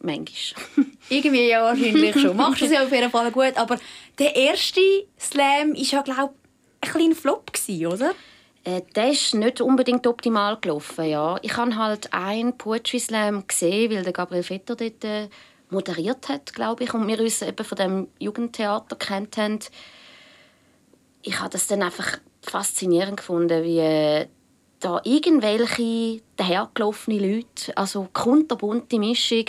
Manchmal. 0.00 0.64
Irgendwie 1.08 1.48
ja 1.48 1.62
wahrscheinlich 1.62 2.20
schon. 2.20 2.36
Machst 2.36 2.60
du 2.60 2.66
es 2.66 2.72
ja 2.72 2.82
auf 2.82 2.92
jeden 2.92 3.10
Fall 3.10 3.30
gut. 3.30 3.56
Aber 3.56 3.78
der 4.18 4.34
erste 4.36 4.80
Slam 5.18 5.74
war 5.74 5.80
ja, 5.80 6.02
glaube 6.02 6.32
ich, 6.82 6.88
ein 6.88 6.92
kleiner 6.92 7.14
Flop, 7.14 7.52
oder? 7.86 8.14
Äh, 8.64 8.80
der 8.94 9.10
ist 9.10 9.34
nicht 9.34 9.60
unbedingt 9.60 10.06
optimal 10.06 10.58
gelaufen. 10.58 11.04
Ja. 11.04 11.36
Ich 11.42 11.56
habe 11.56 11.76
halt 11.76 12.12
einen 12.12 12.56
Poetry 12.56 12.98
Slam 12.98 13.46
gesehen, 13.46 13.92
weil 13.92 14.02
der 14.02 14.12
Gabriel 14.12 14.42
Vetter 14.42 14.74
dort 14.74 15.04
äh, 15.04 15.28
moderiert 15.70 16.28
hat, 16.28 16.54
glaube 16.54 16.84
ich, 16.84 16.94
und 16.94 17.06
wir 17.06 17.20
uns 17.20 17.42
eben 17.42 17.64
von 17.64 17.76
dem 17.76 18.08
Jugendtheater 18.18 18.96
kennt 18.96 19.36
haben. 19.36 19.58
Ich 21.22 21.38
habe 21.38 21.50
das 21.50 21.66
dann 21.66 21.82
einfach 21.82 22.18
faszinierend 22.42 23.18
gefunden, 23.18 23.62
wie 23.64 23.78
äh, 23.78 24.28
da 24.80 25.00
irgendwelche 25.04 26.22
dahergelaufene 26.36 27.18
Leute, 27.18 27.76
also 27.76 28.08
kunterbunte 28.12 28.98
Mischung, 28.98 29.46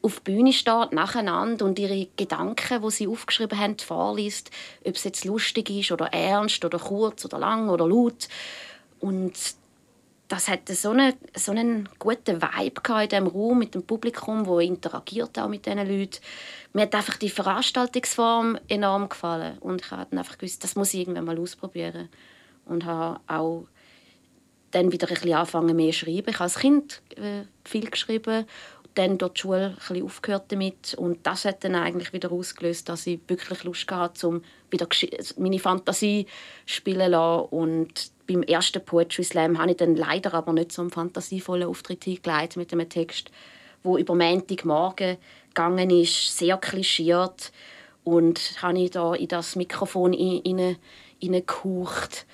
auf 0.00 0.20
die 0.20 0.32
Bühne 0.32 0.52
steht, 0.52 0.92
nacheinander 0.92 1.64
und 1.64 1.78
ihre 1.78 2.06
Gedanken, 2.16 2.82
die 2.82 2.90
sie 2.90 3.08
aufgeschrieben 3.08 3.58
haben, 3.58 3.78
vorliest, 3.78 4.50
ob 4.84 4.94
es 4.94 5.04
jetzt 5.04 5.24
lustig 5.24 5.70
ist 5.70 5.92
oder 5.92 6.06
ernst 6.06 6.64
oder 6.64 6.78
kurz 6.78 7.24
oder 7.24 7.38
lang 7.38 7.68
oder 7.68 7.88
laut. 7.88 8.28
Und 9.00 9.34
das 10.28 10.48
hatte 10.48 10.74
so 10.74 10.90
einen, 10.90 11.14
so 11.34 11.52
einen 11.52 11.88
guten 11.98 12.42
Vibe 12.42 13.02
in 13.02 13.08
diesem 13.08 13.26
Raum 13.26 13.58
mit 13.58 13.74
dem 13.74 13.82
Publikum, 13.82 14.46
wo 14.46 14.60
interagiert 14.60 15.38
auch 15.38 15.48
mit 15.48 15.66
diesen 15.66 15.78
Leuten. 15.78 16.20
Mir 16.74 16.82
hat 16.82 16.94
einfach 16.94 17.16
die 17.16 17.30
Veranstaltungsform 17.30 18.58
enorm 18.68 19.08
gefallen 19.08 19.58
und 19.58 19.80
ich 19.80 19.90
habe 19.90 20.16
einfach 20.16 20.36
gewusst, 20.38 20.62
das 20.62 20.76
muss 20.76 20.92
ich 20.92 21.00
irgendwann 21.00 21.24
mal 21.24 21.38
ausprobieren 21.38 22.08
und 22.66 22.84
habe 22.84 23.20
auch 23.26 23.66
dann 24.70 24.92
wieder 24.92 25.08
ein 25.08 25.14
bisschen 25.14 25.32
angefangen 25.32 25.74
mehr 25.74 25.92
zu 25.92 26.00
schreiben. 26.00 26.28
Ich 26.28 26.34
habe 26.34 26.44
als 26.44 26.58
Kind 26.58 27.00
äh, 27.16 27.44
viel 27.64 27.88
geschrieben 27.88 28.44
dann 28.98 29.16
dort 29.16 29.36
die 29.36 29.42
Schule 29.42 29.76
ein 29.88 30.02
aufgehört 30.02 30.46
damit. 30.48 30.94
Und 30.94 31.24
das 31.24 31.44
hat 31.44 31.62
dann 31.62 31.76
eigentlich 31.76 32.12
wieder 32.12 32.32
ausgelöst, 32.32 32.88
dass 32.88 33.06
ich 33.06 33.20
wirklich 33.28 33.62
Lust 33.64 33.88
hatte, 33.90 34.26
um 34.26 34.42
wieder 34.70 34.88
meine 35.36 35.60
Fantasie 35.60 36.26
spielen 36.66 37.12
lassen. 37.12 37.46
Und 37.50 38.10
beim 38.26 38.42
ersten 38.42 38.84
Poetry 38.84 39.22
Slam 39.22 39.58
habe 39.58 39.70
ich 39.70 39.76
dann 39.76 39.94
leider 39.94 40.34
aber 40.34 40.52
nicht 40.52 40.72
so 40.72 40.82
einen 40.82 40.90
fantasievollen 40.90 41.68
Auftritt 41.68 42.02
hingelegt 42.04 42.56
mit 42.56 42.72
einem 42.72 42.88
Text, 42.88 43.30
wo 43.84 43.96
über 43.96 44.16
Montagmorgen 44.16 45.18
gegangen 45.48 45.90
ist, 45.90 46.36
sehr 46.36 46.56
klischiert. 46.56 47.52
Und 48.02 48.60
habe 48.62 48.80
ich 48.80 48.90
da 48.90 49.14
in 49.14 49.28
das 49.28 49.54
Mikrofon 49.54 50.12
hineingehaucht 50.12 52.26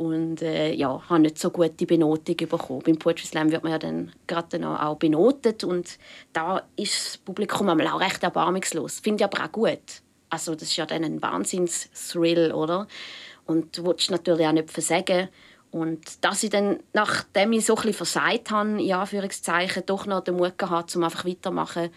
und 0.00 0.40
äh, 0.40 0.72
ja, 0.72 1.02
habe 1.10 1.20
nicht 1.20 1.38
so 1.38 1.50
gute 1.50 1.84
Benotung 1.84 2.34
bekommen. 2.34 2.82
Beim 2.82 2.98
Poetry 2.98 3.26
Slam 3.26 3.52
wird 3.52 3.62
man 3.64 3.72
ja 3.72 3.78
dann 3.78 4.12
gerade 4.26 4.66
auch 4.66 4.96
benotet 4.96 5.62
und 5.62 5.98
da 6.32 6.62
ist 6.74 7.06
das 7.06 7.18
Publikum 7.18 7.68
auch 7.68 8.00
recht 8.00 8.22
erbarmungslos. 8.22 9.00
Finde 9.00 9.22
ich 9.22 9.30
aber 9.30 9.44
auch 9.44 9.52
gut. 9.52 10.00
Also 10.30 10.54
das 10.54 10.62
ist 10.62 10.76
ja 10.76 10.86
dann 10.86 11.04
ein 11.04 11.20
Wahnsinns-Thrill, 11.20 12.50
oder? 12.52 12.88
Und 13.44 13.76
du 13.76 13.84
willst 13.84 14.10
natürlich 14.10 14.46
auch 14.46 14.52
nicht 14.52 14.70
versagen. 14.70 15.28
Und 15.70 16.24
dass 16.24 16.44
ich 16.44 16.50
dann, 16.50 16.78
nachdem 16.94 17.52
ich 17.52 17.66
so 17.66 17.74
bisschen 17.74 17.92
versagt 17.92 18.50
habe, 18.50 18.82
in 18.82 18.92
Anführungszeichen, 18.94 19.82
doch 19.84 20.06
noch 20.06 20.24
den 20.24 20.36
Mut 20.36 20.56
gehabt, 20.56 20.96
um 20.96 21.04
einfach 21.04 21.26
weiterzumachen, 21.26 21.90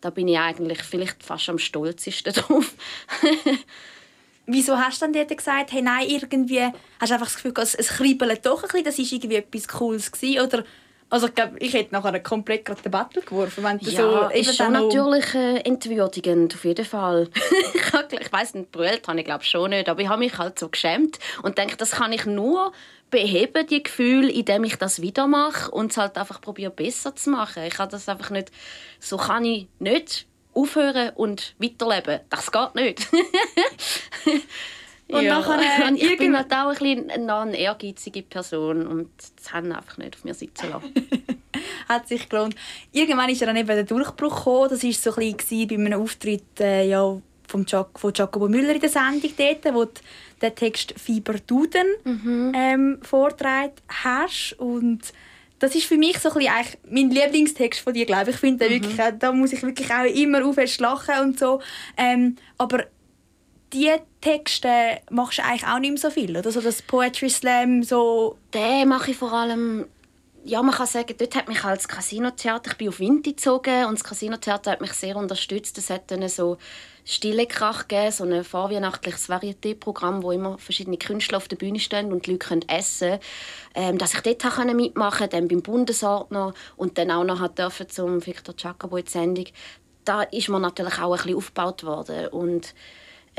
da 0.00 0.08
bin 0.08 0.28
ich 0.28 0.38
eigentlich 0.38 0.82
vielleicht 0.82 1.22
fast 1.22 1.50
am 1.50 1.58
stolzesten 1.58 2.32
drauf. 2.34 2.72
Wieso 4.52 4.76
hast 4.76 5.00
du 5.00 5.06
dann 5.06 5.12
dort 5.12 5.36
gesagt, 5.36 5.72
hey, 5.72 5.82
nein, 5.82 6.08
irgendwie, 6.08 6.62
hast 6.98 7.10
du 7.10 7.14
einfach 7.14 7.26
das 7.26 7.36
Gefühl, 7.36 7.54
es, 7.58 7.74
es 7.74 7.88
kribbelt 7.88 8.44
doch 8.44 8.62
ein 8.62 8.68
bisschen, 8.68 8.84
das 8.84 8.98
war 8.98 9.04
irgendwie 9.10 9.36
etwas 9.36 9.68
Cooles 9.68 10.12
gewesen, 10.12 10.40
oder 10.40 10.64
also 11.10 11.26
ich 11.26 11.34
glaube, 11.34 11.58
ich 11.58 11.72
hätte 11.74 11.92
nachher 11.92 12.20
komplett 12.20 12.64
gerade 12.64 12.82
den 12.82 12.92
Battle 12.92 13.22
geworfen, 13.22 13.64
wenn 13.64 13.78
du 13.78 13.90
ja, 13.90 14.30
so... 14.30 14.34
ist 14.34 14.56
schon 14.56 14.72
natürlich 14.72 15.34
äh, 15.34 15.56
entwürdigend, 15.58 16.54
auf 16.54 16.64
jeden 16.64 16.84
Fall. 16.84 17.28
ich 18.20 18.32
weiß 18.32 18.54
nicht, 18.54 18.70
brüllt 18.70 19.08
habe 19.08 19.18
ich 19.18 19.24
glaube 19.24 19.42
schon 19.42 19.70
nicht, 19.70 19.88
aber 19.88 20.00
ich 20.00 20.08
habe 20.08 20.20
mich 20.20 20.38
halt 20.38 20.58
so 20.58 20.68
geschämt 20.68 21.18
und 21.42 21.58
denke, 21.58 21.76
das 21.76 21.92
kann 21.92 22.12
ich 22.12 22.26
nur 22.26 22.72
beheben, 23.10 23.66
die 23.66 23.82
Gefühle, 23.82 24.30
indem 24.30 24.62
ich 24.62 24.76
das 24.76 25.02
wieder 25.02 25.26
mache 25.26 25.72
und 25.72 25.90
es 25.90 25.96
halt 25.96 26.16
einfach 26.16 26.40
probiere 26.40 26.70
besser 26.70 27.16
zu 27.16 27.30
machen. 27.30 27.64
Ich 27.64 27.78
habe 27.78 27.90
das 27.90 28.08
einfach 28.08 28.30
nicht... 28.30 28.52
So 29.00 29.16
kann 29.16 29.44
ich 29.44 29.66
nicht 29.80 30.26
aufhören 30.54 31.10
und 31.14 31.54
weiterleben. 31.58 32.20
Das 32.28 32.50
geht 32.50 32.74
nicht. 32.74 33.08
und 35.08 35.22
ja. 35.22 35.38
nachher, 35.38 35.90
äh, 35.90 35.94
ich 35.94 36.18
bin 36.18 36.36
halt 36.36 36.52
auch 36.52 36.68
ein 36.68 36.78
bisschen 36.78 37.30
eine 37.30 37.56
ehrgeizige 37.56 38.22
Person 38.22 38.86
und 38.86 39.10
das 39.36 39.52
haben 39.52 39.72
einfach 39.72 39.98
nicht 39.98 40.16
auf 40.16 40.24
mir 40.24 40.34
sitzen 40.34 40.70
lassen. 40.70 40.92
Hat 41.88 42.08
sich 42.08 42.28
gelohnt. 42.28 42.54
Irgendwann 42.92 43.30
ist 43.30 43.42
dann 43.42 43.56
eben 43.56 43.66
der 43.66 43.82
Durchbruch 43.84 44.36
gekommen. 44.36 44.70
Das 44.70 44.84
war 44.84 44.92
so 44.92 45.14
ein 45.20 45.36
bisschen 45.36 45.68
bei 45.68 45.74
einem 45.74 46.00
Auftritt 46.00 46.60
äh, 46.60 46.88
ja, 46.88 47.20
vom 47.48 47.64
Jac 47.66 47.98
von 47.98 48.12
Giacomo 48.12 48.48
Müller 48.48 48.74
in 48.74 48.80
der 48.80 48.88
Sendung 48.88 49.32
dort, 49.36 49.74
wo 49.74 49.84
du 49.84 50.00
den 50.40 50.54
Text 50.54 50.94
«Fieber 50.96 51.34
Duden» 51.46 51.86
mhm. 52.04 52.52
ähm, 52.54 52.98
vortragen 53.02 53.74
hast. 53.88 54.54
Und 54.58 55.12
das 55.60 55.74
ist 55.74 55.84
für 55.84 55.98
mich 55.98 56.18
so 56.18 56.30
ein 56.30 56.34
bisschen 56.34 56.80
mein 56.90 57.10
Lieblingstext 57.10 57.80
von 57.80 57.92
dir, 57.92 58.06
glaube 58.06 58.30
ich. 58.30 58.36
Ich 58.36 58.40
finde 58.40 58.64
mhm. 58.64 58.70
wirklich, 58.70 58.96
da 59.18 59.30
muss 59.30 59.52
ich 59.52 59.62
wirklich 59.62 59.92
auch 59.92 60.04
immer 60.04 60.44
aufwärts 60.44 60.80
lachen 60.80 61.20
und 61.22 61.38
so. 61.38 61.60
Ähm, 61.96 62.36
aber 62.58 62.86
diese 63.72 64.00
Texte 64.20 64.68
machst 65.10 65.38
du 65.38 65.44
eigentlich 65.44 65.66
auch 65.66 65.78
nicht 65.78 65.90
mehr 65.90 65.98
so 66.00 66.10
viel, 66.10 66.36
oder? 66.36 66.50
So 66.50 66.60
das 66.60 66.82
Poetry 66.82 67.30
Slam, 67.30 67.82
so... 67.82 68.36
Den 68.52 68.88
mache 68.88 69.12
ich 69.12 69.16
vor 69.16 69.32
allem... 69.32 69.86
Ja, 70.42 70.62
man 70.62 70.74
kann 70.74 70.86
sagen, 70.86 71.14
dort 71.18 71.34
hat 71.34 71.48
mich 71.48 71.60
das 71.60 71.86
Casino-Theater, 71.86 72.70
ich 72.70 72.78
bin 72.78 72.88
auf 72.88 72.98
Winter 72.98 73.30
gezogen 73.30 73.84
und 73.84 73.98
das 73.98 74.04
Casino-Theater 74.04 74.70
hat 74.70 74.80
mich 74.80 74.94
sehr 74.94 75.16
unterstützt. 75.16 75.76
Es 75.76 75.90
hat 75.90 76.10
dann 76.10 76.26
so 76.30 76.56
Stille 77.04 77.46
Krach 77.46 77.88
gegeben, 77.88 78.10
so 78.10 78.24
ein 78.24 78.42
vorweihnachtliches 78.42 79.28
Varieté-Programm, 79.28 80.22
wo 80.22 80.32
immer 80.32 80.56
verschiedene 80.56 80.96
Künstler 80.96 81.36
auf 81.36 81.48
der 81.48 81.56
Bühne 81.56 81.78
stehen 81.78 82.10
und 82.10 82.24
die 82.24 82.32
Leute 82.32 82.46
können 82.46 82.68
essen 82.68 83.18
ähm, 83.74 83.98
Dass 83.98 84.14
ich 84.14 84.20
dort 84.20 84.74
mitmachen 84.74 85.18
konnte, 85.18 85.36
dann 85.36 85.48
beim 85.48 85.60
Bundesordner 85.60 86.54
und 86.76 86.96
dann 86.96 87.10
auch 87.10 87.24
noch 87.24 87.46
durfte 87.48 87.86
zum 87.88 88.24
Victor 88.24 88.54
Giacomo 88.54 88.96
in 88.96 89.04
die 89.04 89.10
Sendung. 89.10 89.46
Da 90.06 90.22
ist 90.22 90.48
mir 90.48 90.58
natürlich 90.58 90.98
auch 91.00 91.12
ein 91.12 91.16
bisschen 91.18 91.36
aufgebaut 91.36 91.84
worden. 91.84 92.28
Und 92.28 92.74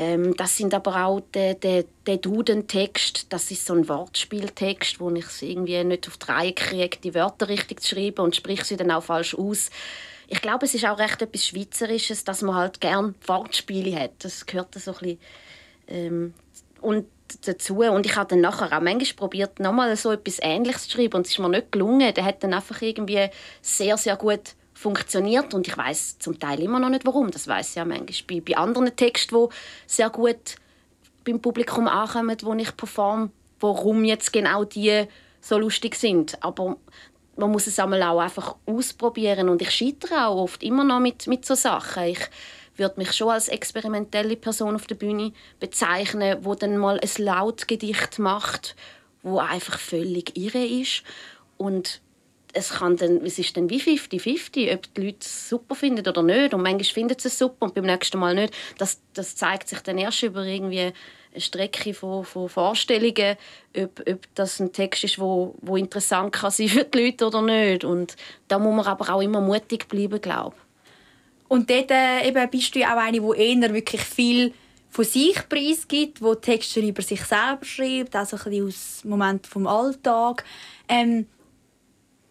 ähm, 0.02 0.36
das 0.36 0.56
sind 0.56 0.74
aber 0.74 1.04
auch 1.04 1.20
der, 1.32 1.54
der, 1.54 1.84
der 2.06 2.16
Duden-Text, 2.16 3.26
das 3.28 3.50
ist 3.50 3.66
so 3.66 3.74
ein 3.74 3.88
Wortspieltext, 3.88 5.00
wo 5.00 5.10
ich 5.10 5.26
es 5.26 5.42
irgendwie 5.42 5.82
nicht 5.84 6.08
auf 6.08 6.16
die 6.16 6.26
Reihe 6.30 6.52
kriege, 6.52 6.98
die 7.02 7.14
Wörter 7.14 7.48
richtig 7.48 7.80
zu 7.80 7.94
schreiben 7.94 8.22
und 8.22 8.36
spreche 8.36 8.64
sie 8.64 8.76
dann 8.76 8.90
auch 8.90 9.04
falsch 9.04 9.34
aus 9.34 9.70
ich 10.28 10.40
glaube, 10.40 10.64
es 10.64 10.72
ist 10.72 10.86
auch 10.86 10.98
recht 10.98 11.20
etwas 11.20 11.46
Schweizerisches, 11.46 12.24
dass 12.24 12.40
man 12.40 12.54
halt 12.54 12.80
gern 12.80 13.14
Wortspiele 13.26 14.00
hat. 14.00 14.12
Das 14.20 14.46
gehört 14.46 14.74
so 14.74 14.92
ein 14.92 14.98
bisschen, 14.98 15.18
ähm, 15.88 16.34
und 16.80 17.06
dazu. 17.44 17.80
Und 17.80 18.06
ich 18.06 18.16
habe 18.16 18.30
dann 18.30 18.40
nachher 18.40 18.76
auch 18.76 18.82
manchmal 18.82 19.16
probiert, 19.16 19.60
nochmal 19.60 19.94
so 19.96 20.12
etwas 20.12 20.38
Ähnliches 20.40 20.88
zu 20.88 20.96
schreiben 20.96 21.14
und 21.14 21.26
es 21.26 21.32
ist 21.32 21.38
mir 21.38 21.48
nicht 21.48 21.72
gelungen. 21.72 22.14
Der 22.14 22.24
hat 22.24 22.42
dann 22.42 22.54
einfach 22.54 22.80
irgendwie 22.80 23.28
sehr, 23.60 23.96
sehr 23.96 24.16
gut 24.16 24.54
funktioniert 24.82 25.54
und 25.54 25.68
ich 25.68 25.76
weiß 25.76 26.18
zum 26.18 26.38
Teil 26.38 26.60
immer 26.60 26.80
noch 26.80 26.88
nicht, 26.88 27.06
warum. 27.06 27.30
Das 27.30 27.46
weiß 27.46 27.76
ja 27.76 27.84
manchmal 27.84 28.06
bei, 28.26 28.40
bei 28.40 28.56
anderen 28.56 28.94
Texten, 28.96 29.36
die 29.48 29.54
sehr 29.86 30.10
gut 30.10 30.56
beim 31.24 31.40
Publikum 31.40 31.86
ankommen, 31.86 32.36
wo 32.42 32.52
ich 32.54 32.76
performe, 32.76 33.30
warum 33.60 34.04
jetzt 34.04 34.32
genau 34.32 34.64
die 34.64 35.04
so 35.40 35.56
lustig 35.56 35.94
sind. 35.94 36.42
Aber 36.42 36.76
man 37.36 37.50
muss 37.50 37.68
es 37.68 37.78
einmal 37.78 38.02
auch 38.02 38.20
einfach 38.20 38.56
ausprobieren 38.66 39.48
und 39.48 39.62
ich 39.62 39.70
scheitere 39.70 40.26
auch 40.26 40.42
oft 40.42 40.62
immer 40.62 40.84
noch 40.84 41.00
mit, 41.00 41.28
mit 41.28 41.46
so 41.46 41.54
Sachen. 41.54 42.04
Ich 42.04 42.20
würde 42.76 42.98
mich 42.98 43.12
schon 43.12 43.30
als 43.30 43.48
experimentelle 43.48 44.36
Person 44.36 44.74
auf 44.74 44.86
der 44.86 44.96
Bühne 44.96 45.32
bezeichnen, 45.60 46.38
wo 46.42 46.54
dann 46.54 46.76
mal 46.76 46.98
ein 46.98 47.24
Lautgedicht 47.24 48.18
macht, 48.18 48.74
wo 49.22 49.38
einfach 49.38 49.78
völlig 49.78 50.36
irre 50.36 50.64
ist 50.64 51.04
und 51.56 52.00
es, 52.52 52.70
kann 52.70 52.96
dann, 52.96 53.24
es 53.24 53.38
ist 53.38 53.56
dann 53.56 53.70
wie 53.70 53.80
50-50, 53.80 54.74
ob 54.74 54.94
die 54.94 55.06
Leute 55.06 55.18
es 55.20 55.48
super 55.48 55.74
finden 55.74 56.06
oder 56.06 56.22
nicht. 56.22 56.54
Und 56.54 56.62
manchmal 56.62 56.84
finden 56.84 57.18
sie 57.18 57.28
es 57.28 57.38
super 57.38 57.66
und 57.66 57.74
beim 57.74 57.86
nächsten 57.86 58.18
Mal 58.18 58.34
nicht. 58.34 58.54
Das, 58.78 59.00
das 59.14 59.36
zeigt 59.36 59.68
sich 59.68 59.80
dann 59.80 59.98
erst 59.98 60.22
über 60.22 60.44
irgendwie 60.44 60.92
eine 61.32 61.40
Strecke 61.40 61.94
von, 61.94 62.24
von 62.24 62.48
Vorstellungen, 62.48 63.36
ob, 63.76 64.02
ob 64.06 64.34
das 64.34 64.60
ein 64.60 64.72
Text 64.72 65.04
ist, 65.04 65.18
wo, 65.18 65.54
wo 65.62 65.76
interessant 65.76 66.32
kann 66.32 66.50
sein 66.50 66.68
für 66.68 66.84
die 66.84 67.04
Leute 67.04 67.26
oder 67.26 67.42
nicht. 67.42 67.84
Und 67.84 68.16
da 68.48 68.58
muss 68.58 68.74
man 68.74 68.86
aber 68.86 69.14
auch 69.14 69.22
immer 69.22 69.40
mutig 69.40 69.88
bleiben, 69.88 70.20
glaube 70.20 70.56
Und 71.48 71.70
dort 71.70 71.90
äh, 71.90 72.28
eben 72.28 72.50
bist 72.50 72.74
du 72.74 72.80
auch 72.80 72.98
eine, 72.98 73.20
die 73.20 73.40
eher 73.40 73.72
wirklich 73.72 74.02
viel 74.02 74.52
von 74.90 75.06
sich 75.06 75.38
preisgibt, 75.48 76.20
wo 76.20 76.34
Texte 76.34 76.80
über 76.80 77.00
sich 77.00 77.24
selber 77.24 77.64
schreibt, 77.64 78.14
also 78.14 78.36
ein 78.36 78.42
bisschen 78.44 78.66
aus 78.66 79.04
Momenten 79.04 79.50
vom 79.50 79.66
Alltag. 79.66 80.44
Ähm, 80.86 81.26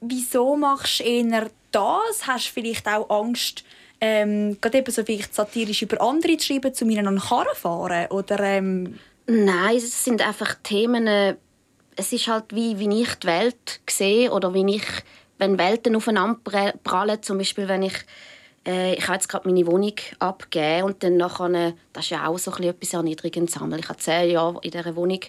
wieso 0.02 0.56
machst 0.58 1.00
du 1.00 1.04
eher 1.04 1.50
das? 1.72 2.28
Hast 2.28 2.48
du 2.48 2.54
vielleicht 2.54 2.88
auch 2.88 3.10
Angst, 3.10 3.64
ähm, 4.02 4.58
gerade 4.60 4.80
eben 4.80 4.92
so 4.92 5.04
vielleicht 5.04 5.34
satirisch 5.34 5.84
über 5.84 6.02
andere 6.02 6.38
zu 6.38 6.48
schreiben, 6.48 6.74
zu 6.74 6.86
ihnen 6.86 7.08
an 7.08 7.20
Karren 7.20 7.56
fahren? 7.56 8.08
Oder, 8.10 8.40
ähm... 8.40 9.00
Nein, 9.28 9.78
es 9.78 10.04
sind 10.04 10.28
einfach 10.28 10.56
Themen, 10.64 11.08
äh, 11.08 11.36
es 11.96 12.12
ist 12.12 12.28
halt 12.28 12.46
wie, 12.54 12.80
wie 12.80 13.02
ich 13.02 13.16
die 13.16 13.28
Welt 13.28 13.80
sehe 13.90 14.32
oder 14.32 14.54
wie 14.54 14.76
ich, 14.76 14.84
wenn 15.38 15.58
Welten 15.58 15.96
aufeinander 15.96 16.74
prallen, 16.84 17.22
zum 17.22 17.38
Beispiel 17.38 17.68
wenn 17.68 17.84
ich 17.84 17.94
äh, 18.66 18.94
ich 18.96 19.04
habe 19.04 19.14
jetzt 19.14 19.28
gerade 19.28 19.48
meine 19.48 19.66
Wohnung 19.66 19.96
abgegeben 20.20 20.84
und 20.84 21.04
dann 21.04 21.18
nachher, 21.18 21.74
das 21.94 22.06
ist 22.06 22.10
ja 22.12 22.28
auch 22.28 22.38
so 22.38 22.52
etwas 22.52 22.94
Erniedrigendes. 22.94 23.56
Ich 23.56 23.62
habe 23.62 23.98
zehn 23.98 24.32
Jahre 24.32 24.60
in 24.62 24.72
dieser 24.72 24.96
Wohnung 24.96 25.20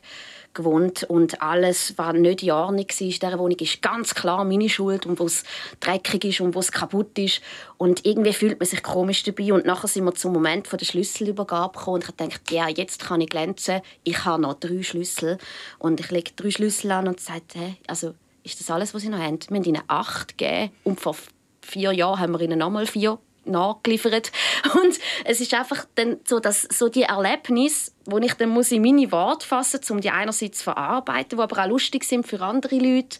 gewohnt 0.55 1.05
und 1.05 1.41
alles, 1.41 1.95
was 1.97 2.12
nicht 2.15 2.43
in 2.43 2.51
Ordnung 2.51 2.87
war 2.87 3.01
in 3.01 3.09
dieser 3.09 3.39
Wohnung, 3.39 3.59
ist 3.59 3.81
ganz 3.81 4.15
klar 4.15 4.45
meine 4.45 4.69
Schuld 4.69 5.07
und 5.07 5.19
wo 5.19 5.25
es 5.25 5.45
dreckig 5.81 6.25
ist 6.25 6.41
und 6.41 6.55
wo 6.55 6.59
es 6.59 6.73
kaputt 6.73 7.19
ist. 7.19 7.41
Und 7.79 8.05
irgendwie 8.05 8.33
fühlt 8.33 8.61
man 8.61 8.67
sich 8.67 8.83
komisch 8.83 9.23
dabei. 9.23 9.53
Und 9.53 9.65
nachher 9.65 9.89
sind 9.89 10.05
wir 10.05 10.15
zum 10.15 10.33
Moment 10.33 10.69
von 10.69 10.79
der 10.79 10.87
Schlüsselübergabe 10.87 11.79
gekommen 11.79 12.03
und 12.03 12.05
ich 12.05 12.17
dachte, 12.17 12.55
ja, 12.55 12.69
jetzt 12.69 13.05
kann 13.05 13.21
ich 13.21 13.31
glänzen, 13.31 13.81
ich 14.05 14.25
habe 14.25 14.43
noch 14.43 14.55
drei 14.55 14.83
Schlüssel. 14.83 15.39
Und 15.79 16.01
ich 16.01 16.11
lege 16.11 16.33
drei 16.37 16.51
Schlüssel 16.51 16.91
an 16.93 17.09
und 17.09 17.21
sage, 17.21 17.43
hey, 17.55 17.77
also 17.87 18.15
ist 18.45 18.61
das 18.61 18.71
alles, 18.71 18.93
was 18.93 19.03
sie 19.03 19.09
noch 19.09 19.19
haben? 19.19 19.39
Wir 19.49 19.57
haben 19.57 19.65
ihnen 19.65 19.83
acht 19.87 20.37
gegeben. 20.37 20.71
Und 20.85 21.01
vor 21.01 21.17
vier 21.62 21.92
Jahren 21.92 22.21
haben 22.21 22.33
wir 22.33 22.40
ihnen 22.40 22.59
nochmal 22.59 22.87
vier 22.87 23.19
nachgeliefert. 23.45 24.31
Und 24.75 24.99
es 25.25 25.40
ist 25.40 25.54
einfach 25.54 25.87
dann 25.95 26.19
so, 26.25 26.40
dass 26.40 26.62
so 26.62 26.88
die 26.88 27.02
Erlebnisse, 27.02 27.92
wo 28.04 28.19
ich 28.19 28.35
dann 28.35 28.50
muss 28.50 28.71
in 28.71 28.83
meine 28.83 29.11
Worte 29.12 29.47
fassen 29.47 29.81
muss, 29.81 29.90
um 29.90 30.00
die 30.00 30.11
einerseits 30.11 30.59
zu 30.59 30.64
verarbeiten, 30.64 31.38
die 31.38 31.42
aber 31.42 31.62
auch 31.62 31.69
lustig 31.69 32.04
sind 32.04 32.26
für 32.26 32.40
andere 32.40 32.76
Leute. 32.76 33.19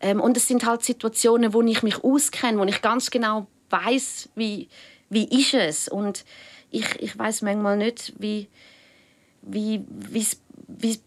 Ähm, 0.00 0.20
und 0.20 0.36
es 0.36 0.48
sind 0.48 0.66
halt 0.66 0.84
Situationen, 0.84 1.52
wo 1.54 1.62
ich 1.62 1.82
mich 1.82 2.02
auskenne, 2.02 2.58
wo 2.58 2.64
ich 2.64 2.82
ganz 2.82 3.10
genau 3.10 3.46
weiß, 3.70 4.30
wie, 4.34 4.68
wie 5.08 5.24
ist 5.40 5.54
es. 5.54 5.88
Und 5.88 6.24
ich, 6.70 6.86
ich 7.00 7.18
weiß 7.18 7.42
manchmal 7.42 7.76
nicht, 7.76 8.12
wie, 8.18 8.48
wie, 9.42 9.84
wie 9.88 10.26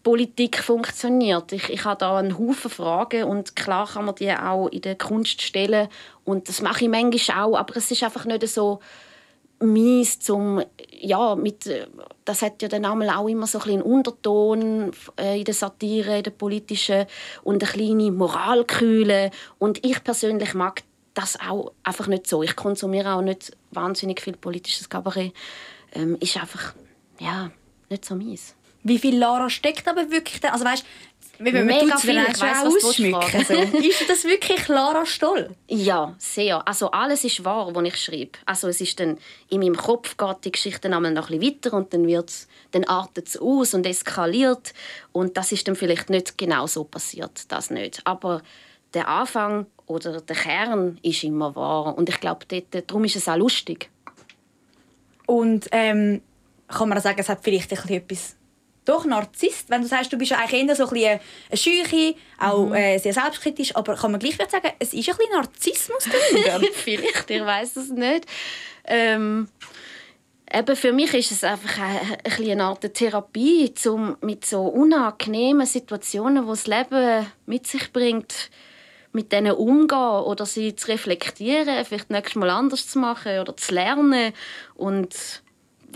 Politik 0.02 0.62
funktioniert. 0.62 1.52
Ich, 1.52 1.68
ich 1.70 1.84
habe 1.84 1.98
da 1.98 2.18
einen 2.18 2.38
Haufen 2.38 2.70
Fragen 2.70 3.24
und 3.24 3.56
klar 3.56 3.86
kann 3.86 4.04
man 4.04 4.14
die 4.14 4.32
auch 4.32 4.68
in 4.68 4.82
der 4.82 4.96
Kunst 4.96 5.42
stellen 5.42 5.88
und 6.24 6.48
das 6.48 6.62
mache 6.62 6.84
ich 6.84 6.90
manchmal 6.90 7.44
auch, 7.44 7.56
aber 7.56 7.76
es 7.76 7.90
ist 7.90 8.02
einfach 8.02 8.24
nicht 8.24 8.46
so 8.48 8.80
mies 9.58 10.18
zum 10.20 10.62
ja 10.90 11.34
mit 11.34 11.70
das 12.24 12.42
hat 12.42 12.60
ja 12.60 12.68
dann 12.68 12.84
auch 12.84 13.26
immer 13.26 13.46
so 13.46 13.58
ein 13.60 13.70
einen 13.70 13.82
Unterton 13.82 14.90
äh, 15.18 15.38
in 15.38 15.44
der 15.44 15.54
Satire 15.54 16.18
in 16.18 16.22
der 16.24 16.30
politischen 16.30 17.06
und 17.42 17.62
eine 17.62 17.72
kleine 17.72 18.10
Moralkühle 18.10 19.30
und 19.58 19.84
ich 19.84 20.02
persönlich 20.04 20.52
mag 20.54 20.82
das 21.14 21.38
auch 21.40 21.72
einfach 21.82 22.08
nicht 22.08 22.26
so. 22.26 22.42
Ich 22.42 22.56
konsumiere 22.56 23.14
auch 23.14 23.22
nicht 23.22 23.56
wahnsinnig 23.70 24.20
viel 24.20 24.36
politisches 24.36 24.90
Kabarett. 24.90 25.32
Ähm, 25.92 26.18
ist 26.20 26.36
einfach 26.36 26.74
ja 27.18 27.50
nicht 27.88 28.04
so 28.04 28.14
mies 28.14 28.55
wie 28.86 28.98
viel 28.98 29.18
Lara 29.18 29.50
steckt 29.50 29.88
aber 29.88 30.10
wirklich 30.10 30.40
da? 30.40 30.50
Also 30.50 30.64
weißt, 30.64 30.84
wenn 31.38 31.54
man 31.54 31.66
Mega 31.66 31.98
viel, 31.98 32.16
weiss, 32.16 32.84
ausschmücken 32.84 33.44
so. 33.44 33.54
Ist 33.78 34.08
das 34.08 34.24
wirklich 34.24 34.68
Lara 34.68 35.04
Stoll? 35.04 35.50
Ja, 35.68 36.14
sehr. 36.18 36.66
Also 36.66 36.90
alles 36.90 37.24
ist 37.24 37.44
wahr, 37.44 37.74
was 37.74 37.84
ich 37.84 37.96
schreibe. 37.96 38.38
Also 38.46 38.68
es 38.68 38.80
ist 38.80 38.98
dann 39.00 39.18
in 39.50 39.60
meinem 39.60 39.76
Kopf 39.76 40.16
geht 40.16 40.44
die 40.44 40.52
Geschichte 40.52 40.88
dann 40.88 41.02
noch 41.02 41.08
ein 41.08 41.14
bisschen 41.14 41.42
weiter 41.42 41.76
und 41.76 41.92
dann 41.92 42.06
wird's, 42.06 42.48
dann 42.70 42.84
artet 42.84 43.28
es 43.28 43.38
aus 43.38 43.74
und 43.74 43.84
eskaliert 43.84 44.72
und 45.12 45.36
das 45.36 45.52
ist 45.52 45.68
dann 45.68 45.76
vielleicht 45.76 46.08
nicht 46.08 46.38
genau 46.38 46.66
so 46.66 46.84
passiert, 46.84 47.50
das 47.52 47.70
nicht. 47.70 48.00
Aber 48.04 48.42
der 48.94 49.08
Anfang 49.08 49.66
oder 49.86 50.20
der 50.20 50.36
Kern 50.36 50.98
ist 51.02 51.22
immer 51.22 51.54
wahr 51.54 51.96
und 51.98 52.08
ich 52.08 52.20
glaube, 52.20 52.46
darum 52.70 53.04
ist 53.04 53.16
es 53.16 53.28
auch 53.28 53.36
lustig. 53.36 53.90
Und 55.26 55.68
ähm, 55.72 56.22
kann 56.68 56.88
man 56.88 57.00
sagen, 57.00 57.18
es 57.20 57.28
hat 57.28 57.40
vielleicht 57.42 57.72
etwas 57.72 58.36
doch 58.86 59.04
Narzisst. 59.04 59.68
Wenn 59.68 59.82
du 59.82 59.88
sagst, 59.88 60.12
du 60.12 60.16
bist 60.16 60.30
ja 60.30 60.38
eigentlich 60.38 60.66
eher 60.66 60.76
so 60.76 60.84
ein 60.84 60.90
bisschen 60.90 61.20
eine 61.50 61.56
Scheuche, 61.56 62.14
auch 62.38 62.66
mhm. 62.66 62.74
äh, 62.74 62.98
sehr 62.98 63.12
selbstkritisch, 63.12 63.76
aber 63.76 63.94
kann 63.94 64.12
man 64.12 64.20
gleich 64.20 64.36
sagen, 64.36 64.72
es 64.78 64.94
ist 64.94 65.08
ein 65.08 65.16
bisschen 65.16 65.32
Narzissmus 65.32 66.04
drin? 66.04 66.68
Vielleicht, 66.72 67.30
ich 67.30 67.44
weiß 67.44 67.76
es 67.76 67.90
nicht. 67.90 68.26
Ähm, 68.84 69.48
eben 70.52 70.76
für 70.76 70.92
mich 70.92 71.12
ist 71.14 71.32
es 71.32 71.44
einfach 71.44 71.78
eine, 71.78 72.52
eine 72.52 72.64
Art 72.64 72.94
Therapie, 72.94 73.72
um 73.86 74.16
mit 74.20 74.46
so 74.46 74.62
unangenehmen 74.62 75.66
Situationen, 75.66 76.44
die 76.44 76.48
das 76.48 76.66
Leben 76.66 77.26
mit 77.46 77.66
sich 77.66 77.92
bringt, 77.92 78.50
mit 79.12 79.32
denen 79.32 79.52
umgehen 79.52 79.98
oder 79.98 80.46
sie 80.46 80.76
zu 80.76 80.88
reflektieren, 80.88 81.84
vielleicht 81.84 82.10
nächstes 82.10 82.36
Mal 82.36 82.50
anders 82.50 82.86
zu 82.86 82.98
machen 82.98 83.40
oder 83.40 83.56
zu 83.56 83.74
lernen 83.74 84.32
und 84.74 85.42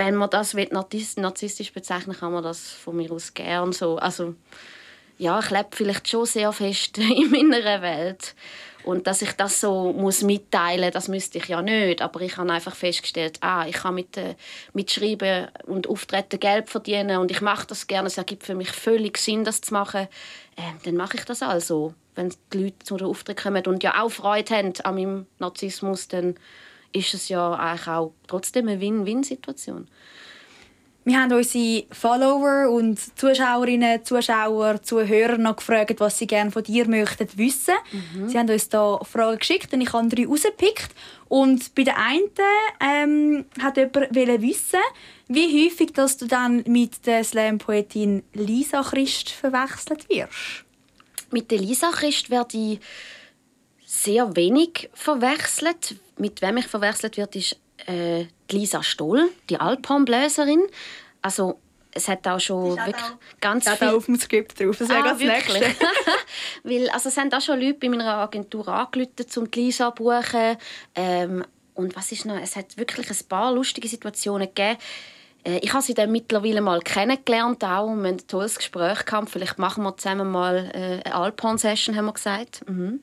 wenn 0.00 0.14
man 0.16 0.30
das 0.30 0.54
narzisstisch 0.54 1.74
bezeichnen 1.74 2.16
kann 2.16 2.32
man 2.32 2.42
das 2.42 2.70
von 2.70 2.96
mir 2.96 3.12
aus 3.12 3.34
gern 3.34 3.72
so. 3.72 3.96
Also, 3.96 4.34
ja, 5.18 5.38
ich 5.40 5.50
lebe 5.50 5.68
vielleicht 5.72 6.08
schon 6.08 6.24
sehr 6.24 6.50
fest 6.54 6.96
in 6.98 7.30
meiner 7.30 7.82
Welt. 7.82 8.34
Und 8.82 9.06
dass 9.06 9.20
ich 9.20 9.32
das 9.32 9.60
so 9.60 9.92
muss 9.92 10.22
mitteilen 10.22 10.90
das 10.90 11.08
müsste 11.08 11.36
ich 11.36 11.48
ja 11.48 11.60
nicht. 11.60 12.00
Aber 12.00 12.22
ich 12.22 12.38
habe 12.38 12.50
einfach 12.50 12.74
festgestellt, 12.74 13.36
ah, 13.42 13.66
ich 13.66 13.74
kann 13.74 13.94
mit, 13.94 14.16
äh, 14.16 14.36
mit 14.72 14.90
Schreiben 14.90 15.48
und 15.66 15.86
Auftreten 15.86 16.40
Geld 16.40 16.70
verdienen 16.70 17.18
und 17.18 17.30
ich 17.30 17.42
mache 17.42 17.66
das 17.66 17.86
gerne. 17.86 18.06
Es 18.06 18.16
ergibt 18.16 18.44
für 18.44 18.54
mich 18.54 18.70
völlig 18.70 19.18
Sinn, 19.18 19.44
das 19.44 19.60
zu 19.60 19.74
machen. 19.74 20.08
Äh, 20.56 20.62
dann 20.84 20.96
mache 20.96 21.18
ich 21.18 21.26
das 21.26 21.42
also. 21.42 21.92
Wenn 22.14 22.34
die 22.54 22.58
Leute 22.64 22.78
zu 22.78 22.96
den 22.96 23.06
Auftritt 23.06 23.42
kommen 23.42 23.66
und 23.66 23.82
ja 23.82 24.02
auch 24.02 24.10
Freude 24.10 24.56
haben 24.56 24.72
an 24.82 24.94
meinem 24.94 25.26
Narzissmus, 25.38 26.08
dann 26.08 26.36
ist 26.92 27.14
es 27.14 27.28
ja 27.28 27.52
eigentlich 27.54 27.88
auch 27.88 28.12
trotzdem 28.26 28.68
eine 28.68 28.80
Win-Win-Situation. 28.80 29.86
Wir 31.02 31.18
haben 31.18 31.32
unsere 31.32 31.84
Follower 31.92 32.70
und 32.70 32.98
Zuschauerinnen, 33.18 34.04
Zuschauer, 34.04 34.82
Zuhörer 34.82 35.38
noch 35.38 35.56
gefragt, 35.56 35.98
was 35.98 36.18
sie 36.18 36.26
gerne 36.26 36.50
von 36.50 36.62
dir 36.62 36.86
möchten 36.86 37.26
wissen. 37.36 37.74
Mhm. 37.90 38.28
Sie 38.28 38.38
haben 38.38 38.50
uns 38.50 38.68
da 38.68 38.98
Fragen 39.02 39.38
geschickt 39.38 39.72
und 39.72 39.80
ich 39.80 39.92
habe 39.92 40.08
drei 40.08 40.26
rausgepickt. 40.26 40.90
Und 41.28 41.74
bei 41.74 41.84
der 41.84 41.96
einen 41.96 42.30
ähm, 42.80 43.44
hat 43.62 43.78
jemand 43.78 44.14
wissen, 44.14 44.80
wie 45.28 45.66
häufig 45.66 45.92
dass 45.94 46.18
du 46.18 46.26
dann 46.26 46.64
mit 46.66 47.06
der 47.06 47.24
Slam-Poetin 47.24 48.22
Lisa 48.34 48.82
Christ 48.82 49.30
verwechselt 49.30 50.06
wirst. 50.10 50.64
Mit 51.30 51.50
der 51.50 51.58
Lisa 51.58 51.90
Christ 51.92 52.28
werde 52.28 52.58
ich 52.58 52.80
sehr 53.90 54.36
wenig 54.36 54.88
verwechselt. 54.94 55.96
Mit 56.16 56.42
wem 56.42 56.58
ich 56.58 56.68
verwechselt 56.68 57.16
wird, 57.16 57.34
ist 57.34 57.56
äh, 57.88 58.26
Lisa 58.48 58.84
Stoll, 58.84 59.30
die 59.48 59.58
Alphornbläserin. 59.58 60.62
Also 61.22 61.58
es 61.92 62.06
hat 62.06 62.26
auch 62.28 62.38
schon 62.38 62.76
wirklich 62.76 62.94
auch, 62.94 63.40
ganz 63.40 63.68
viel... 63.68 63.88
auf 63.88 64.06
dem 64.06 64.16
Skript 64.16 64.60
drauf, 64.60 64.78
das 64.78 64.90
ah, 64.90 65.00
ganz 65.02 65.20
wirklich? 65.20 65.64
Weil, 66.62 66.88
also 66.90 67.08
es 67.08 67.16
haben 67.16 67.32
auch 67.32 67.40
schon 67.40 67.60
Leute 67.60 67.78
bei 67.80 67.88
meiner 67.88 68.18
Agentur 68.18 68.68
angerufen, 68.68 69.26
um 69.36 69.50
die 69.50 69.60
Lisa 69.60 69.92
zu 69.92 70.04
buchen. 70.04 70.56
Ähm, 70.94 71.44
und 71.74 71.96
was 71.96 72.12
ist 72.12 72.26
noch? 72.26 72.40
Es 72.40 72.54
hat 72.54 72.76
wirklich 72.76 73.10
ein 73.10 73.28
paar 73.28 73.52
lustige 73.52 73.88
Situationen 73.88 74.46
gegeben. 74.46 74.78
Äh, 75.42 75.58
ich 75.62 75.72
habe 75.72 75.82
sie 75.82 75.94
dann 75.94 76.12
mittlerweile 76.12 76.60
mal 76.60 76.80
kennengelernt 76.80 77.64
auch 77.64 77.88
und 77.88 78.02
wir 78.02 78.10
haben 78.10 78.18
ein 78.18 78.26
tolles 78.28 78.56
Gespräch 78.56 79.04
gehabt. 79.04 79.30
Vielleicht 79.30 79.58
machen 79.58 79.82
wir 79.82 79.96
zusammen 79.96 80.30
mal 80.30 80.70
äh, 80.72 81.04
eine 81.04 81.12
Alphorn-Session, 81.12 81.96
haben 81.96 82.04
wir 82.04 82.12
gesagt. 82.12 82.62
Mhm. 82.68 83.00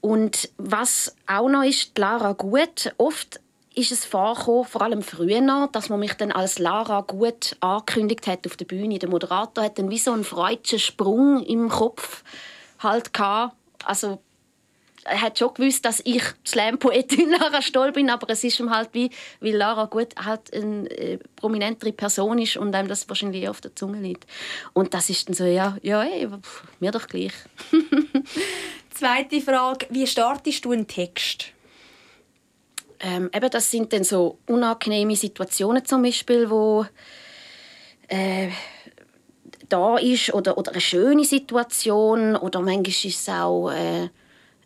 Und 0.00 0.50
was 0.56 1.16
auch 1.26 1.48
noch 1.48 1.62
ist, 1.62 1.96
Lara 1.98 2.32
Gut, 2.32 2.94
oft 2.98 3.40
ist 3.74 3.92
es 3.92 4.04
vorgekommen, 4.04 4.64
vor 4.64 4.82
allem 4.82 5.02
früher, 5.02 5.68
dass 5.70 5.90
man 5.90 6.00
mich 6.00 6.14
dann 6.14 6.32
als 6.32 6.58
Lara 6.58 7.02
Gut 7.02 7.56
angekündigt 7.60 8.26
hat 8.26 8.46
auf 8.46 8.56
der 8.56 8.64
Bühne. 8.64 8.98
Der 8.98 9.08
Moderator 9.08 9.64
hat 9.64 9.78
dann 9.78 9.90
wie 9.90 9.98
so 9.98 10.12
einen 10.12 10.24
freudschen 10.24 10.78
Sprung 10.78 11.42
im 11.44 11.68
Kopf 11.68 12.24
halt 12.78 13.12
gehabt. 13.12 13.54
Also 13.84 14.18
er 15.04 15.20
hat 15.20 15.38
schon 15.38 15.54
gewusst, 15.54 15.84
dass 15.84 16.00
ich 16.04 16.22
Slam-Poetin 16.46 17.30
Lara 17.38 17.62
Stoll 17.62 17.92
bin, 17.92 18.10
aber 18.10 18.28
es 18.30 18.44
ist 18.44 18.58
ihm 18.60 18.74
halt 18.74 18.90
wie, 18.92 19.10
weil 19.40 19.54
Lara 19.54 19.84
Gut 19.84 20.14
halt 20.24 20.52
eine 20.54 20.90
äh, 20.90 21.18
prominentere 21.36 21.92
Person 21.92 22.38
ist 22.38 22.56
und 22.56 22.74
einem 22.74 22.88
das 22.88 23.08
wahrscheinlich 23.08 23.48
auf 23.48 23.60
der 23.60 23.74
Zunge 23.76 24.00
liegt. 24.00 24.26
Und 24.72 24.94
das 24.94 25.10
ist 25.10 25.28
dann 25.28 25.34
so, 25.34 25.44
ja, 25.44 25.76
ja, 25.82 26.02
ey, 26.02 26.28
mir 26.80 26.90
doch 26.90 27.06
gleich. 27.06 27.32
Zweite 28.96 29.42
Frage, 29.42 29.86
wie 29.90 30.06
startest 30.06 30.64
du 30.64 30.72
einen 30.72 30.86
Text? 30.86 31.52
Ähm, 32.98 33.28
eben, 33.34 33.50
das 33.50 33.70
sind 33.70 33.92
dann 33.92 34.04
so 34.04 34.38
unangenehme 34.46 35.14
Situationen 35.14 35.84
zum 35.84 36.02
Beispiel, 36.02 36.48
wo 36.48 36.86
äh, 38.08 38.48
da 39.68 39.98
ist 39.98 40.32
oder, 40.32 40.56
oder 40.56 40.72
eine 40.72 40.80
schöne 40.80 41.26
Situation 41.26 42.36
oder 42.36 42.62
manchmal 42.62 42.88
ist 42.88 43.04
es 43.04 43.28
auch 43.28 43.70
äh, 43.70 44.08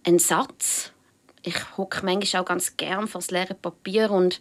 ein 0.07 0.21
Satz. 0.21 0.93
Ich 1.43 1.77
hocke 1.77 2.07
manchmal 2.07 2.43
auch 2.43 2.47
ganz 2.47 2.77
gern 2.77 3.09
vor 3.09 3.23
das 3.23 3.33
leere 3.33 3.55
Papier 3.55 4.13
und 4.13 4.41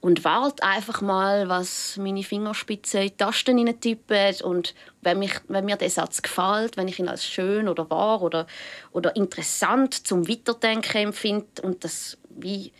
und 0.00 0.24
warte 0.24 0.62
einfach 0.62 1.02
mal, 1.02 1.48
was 1.48 1.96
meine 1.98 2.22
Fingerspitzen 2.22 3.02
in 3.02 3.08
die 3.08 3.16
Tasten 3.16 3.80
tippen 3.80 4.34
und 4.42 4.74
wenn, 5.02 5.18
mich, 5.18 5.32
wenn 5.48 5.66
mir 5.66 5.76
der 5.76 5.90
Satz 5.90 6.22
gefällt, 6.22 6.76
wenn 6.76 6.88
ich 6.88 6.98
ihn 6.98 7.08
als 7.08 7.24
schön 7.24 7.68
oder 7.68 7.88
wahr 7.90 8.22
oder, 8.22 8.46
oder 8.92 9.14
interessant 9.16 10.06
zum 10.06 10.28
Weiterdenken 10.28 10.96
empfinde 10.96 11.62
und 11.62 11.84
das 11.84 12.16
wie 12.30 12.72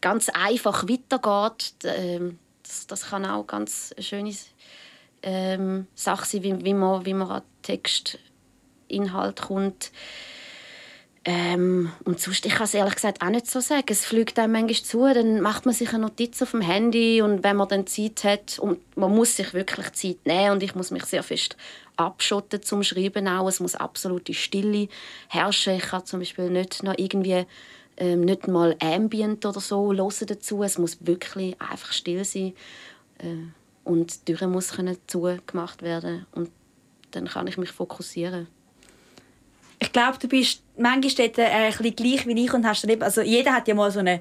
ganz 0.00 0.28
einfach 0.28 0.84
weitergeht, 0.88 1.74
ähm, 1.84 2.38
das, 2.62 2.86
das 2.86 3.10
kann 3.10 3.24
auch 3.24 3.46
ganz 3.46 3.92
eine 3.96 4.02
schöne 4.02 4.34
ähm, 5.22 5.86
Sache 5.94 6.26
sein, 6.26 6.42
wie, 6.42 6.64
wie, 6.64 6.74
man, 6.74 7.06
wie 7.06 7.14
man 7.14 7.30
an 7.30 7.42
Textinhalt 7.62 9.42
kommt. 9.42 9.92
Ähm, 11.28 11.90
und 12.04 12.20
sonst, 12.20 12.46
ich 12.46 12.54
kann 12.54 12.66
es 12.66 12.74
ehrlich 12.74 12.94
gesagt 12.94 13.20
auch 13.20 13.30
nicht 13.30 13.50
so 13.50 13.58
sagen. 13.58 13.82
Es 13.88 14.04
fliegt 14.04 14.38
einem 14.38 14.52
manchmal 14.52 14.74
zu, 14.76 15.12
dann 15.12 15.40
macht 15.40 15.66
man 15.66 15.74
sich 15.74 15.88
eine 15.88 15.98
Notiz 15.98 16.40
auf 16.40 16.52
dem 16.52 16.60
Handy 16.60 17.20
und 17.20 17.42
wenn 17.42 17.56
man 17.56 17.66
dann 17.68 17.88
Zeit 17.88 18.22
hat, 18.22 18.60
und 18.60 18.78
man 18.96 19.12
muss 19.12 19.34
sich 19.34 19.52
wirklich 19.52 19.90
Zeit 19.92 20.24
nehmen 20.24 20.52
und 20.52 20.62
ich 20.62 20.76
muss 20.76 20.92
mich 20.92 21.04
sehr 21.04 21.24
fest 21.24 21.56
abschotten 21.96 22.62
zum 22.62 22.84
Schreiben 22.84 23.26
auch. 23.26 23.48
Es 23.48 23.58
muss 23.58 23.74
absolute 23.74 24.34
Stille 24.34 24.86
herrschen. 25.28 25.74
Ich 25.74 25.82
kann 25.82 26.06
zum 26.06 26.20
Beispiel 26.20 26.48
nicht 26.48 26.84
noch 26.84 26.94
irgendwie 26.96 27.44
ähm, 27.96 28.20
nicht 28.20 28.46
mal 28.46 28.76
Ambient 28.78 29.44
oder 29.44 29.60
so 29.60 29.92
hören 29.92 30.26
dazu. 30.26 30.62
Es 30.62 30.78
muss 30.78 30.98
wirklich 31.00 31.60
einfach 31.60 31.92
still 31.92 32.24
sein 32.24 32.52
äh, 33.18 33.48
und 33.82 34.28
die 34.28 34.34
Tür 34.34 34.46
muss 34.46 34.72
zugemacht 35.08 35.82
werden 35.82 36.26
und 36.32 36.52
dann 37.10 37.26
kann 37.26 37.48
ich 37.48 37.58
mich 37.58 37.72
fokussieren 37.72 38.46
glaube, 39.96 40.18
du 40.18 40.28
bist 40.28 40.62
manchmal 40.76 41.28
dort, 41.28 41.38
äh, 41.38 41.44
ein 41.44 41.72
bisschen 41.72 41.96
gleich 41.96 42.26
wie 42.26 42.44
ich 42.44 42.52
und 42.52 42.66
hast 42.66 42.82
dann 42.84 42.90
eben, 42.90 43.02
also 43.02 43.22
jeder 43.22 43.54
hat 43.54 43.66
ja 43.66 43.74
mal 43.74 43.90
so 43.90 44.00
eine 44.00 44.20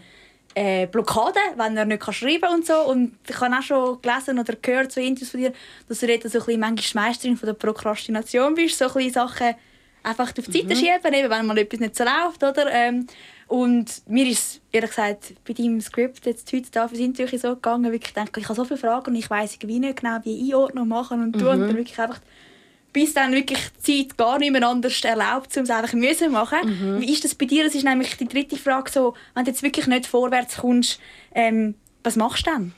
äh, 0.56 0.88
Blockade, 0.88 1.40
wenn 1.58 1.76
er 1.76 1.84
nicht 1.84 2.02
kann 2.02 2.14
schreiben 2.14 2.42
kann 2.42 2.54
und 2.56 2.66
so. 2.66 2.80
Und 2.88 3.18
ich 3.28 3.40
habe 3.42 3.54
auch 3.54 3.62
schon 3.62 4.02
gelesen 4.02 4.40
oder 4.40 4.56
gehört 4.56 4.94
so 4.94 5.02
Interviews 5.02 5.32
von 5.32 5.42
dir, 5.42 5.54
dass 5.90 6.00
du 6.00 6.08
dort 6.08 6.24
so 6.24 6.40
ein 6.40 6.46
bisschen 6.46 6.60
manchmal 6.62 7.08
Meisterin 7.08 7.36
von 7.36 7.48
der 7.48 7.54
Prokrastination 7.54 8.56
bist, 8.56 8.78
so 8.78 8.86
ein 8.94 9.12
Sachen 9.12 9.56
einfach 10.02 10.28
auf 10.28 10.34
die 10.34 10.42
Seite 10.42 10.76
mhm. 10.76 10.76
schieben, 10.76 11.14
eben, 11.14 11.30
wenn 11.30 11.46
mal 11.46 11.58
etwas 11.58 11.80
nicht 11.80 11.96
so 11.96 12.06
läuft, 12.06 12.42
oder? 12.44 12.72
Ähm, 12.72 13.08
und 13.48 14.02
mir 14.08 14.28
ist 14.28 14.62
ehrlich 14.72 14.92
gesagt 14.92 15.34
bei 15.46 15.54
deinem 15.54 15.82
Skript 15.82 16.26
jetzt 16.26 16.52
heute 16.54 16.72
da 16.72 16.88
für 16.88 16.96
das 16.96 17.04
Interview 17.04 17.38
so 17.38 17.56
gegangen, 17.56 17.92
wirklich 17.92 18.14
denke, 18.14 18.40
ich 18.40 18.46
habe 18.48 18.56
so 18.56 18.64
viele 18.64 18.80
Fragen 18.80 19.08
und 19.08 19.16
ich 19.16 19.30
weiß 19.30 19.56
irgendwie 19.56 19.80
nicht 19.80 20.02
genau, 20.02 20.20
wie 20.24 20.54
Einordnung 20.54 20.88
machen 20.88 21.22
und 21.22 21.34
tun. 21.34 21.44
Mhm. 21.44 21.50
Und 21.50 21.68
dann 21.68 21.78
wirklich 21.78 22.00
einfach 22.00 22.22
bis 22.96 23.14
dann 23.14 23.34
wirklich 23.34 23.60
die 23.86 24.08
Zeit 24.08 24.18
gar 24.18 24.40
nicht 24.40 24.54
mehr 24.54 24.66
anders 24.66 25.04
erlaubt, 25.04 25.56
um 25.58 25.64
es 25.64 25.70
einfach 25.70 25.92
müssen 25.92 26.32
machen. 26.32 26.60
Mhm. 26.64 27.02
Wie 27.02 27.12
ist 27.12 27.26
das 27.26 27.36
bei 27.36 27.46
dir? 27.46 27.66
Das 27.66 27.76
ist 27.76 27.84
nämlich 27.84 28.16
die 28.16 28.26
dritte 28.26 28.56
Frage 28.56 28.90
so, 28.90 29.16
wenn 29.34 29.44
du 29.44 29.52
jetzt 29.52 29.64
wirklich 29.64 29.86
nicht 29.88 30.06
vorwärts 30.06 30.56
kommst, 30.62 31.02
ähm, 31.34 31.76
was 32.06 32.16
machst 32.16 32.48
du 32.48 32.52
dann? 32.52 32.74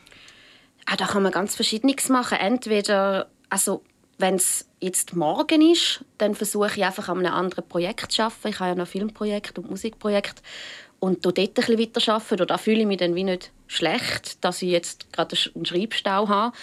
Ah, 0.88 0.96
da 0.96 1.06
kann 1.06 1.22
man 1.22 1.32
ganz 1.32 1.54
Verschiedenes 1.54 2.10
machen. 2.10 2.40
Entweder, 2.40 3.30
also 3.52 3.84
wenn 4.18 4.34
es 4.34 4.68
jetzt 4.80 5.16
morgen 5.16 5.62
ist, 5.62 6.04
dann 6.18 6.34
versuche 6.34 6.78
ich 6.78 6.84
einfach 6.84 7.10
an 7.10 7.20
einem 7.20 7.36
anderen 7.36 7.68
Projekt 7.68 8.14
zu 8.14 8.24
arbeiten. 8.24 8.48
Ich 8.48 8.60
habe 8.60 8.70
ja 8.72 8.76
noch 8.76 8.88
Filmprojekt 8.88 9.60
und 9.60 9.70
Musikprojekt 9.70 10.42
und 11.00 11.24
dort 11.28 11.38
ein 11.38 11.54
bisschen 11.54 11.78
weiterarbeiten. 11.78 12.48
Da 12.48 12.58
fühle 12.58 12.80
ich 12.80 12.88
mich 12.88 12.98
dann 12.98 13.14
wie 13.14 13.24
nicht 13.24 13.52
schlecht, 13.68 14.44
dass 14.44 14.64
ich 14.64 14.72
jetzt 14.72 15.14
gerade 15.14 15.38
einen 15.54 15.66
Schreibstau 15.68 16.28
habe. 16.28 16.58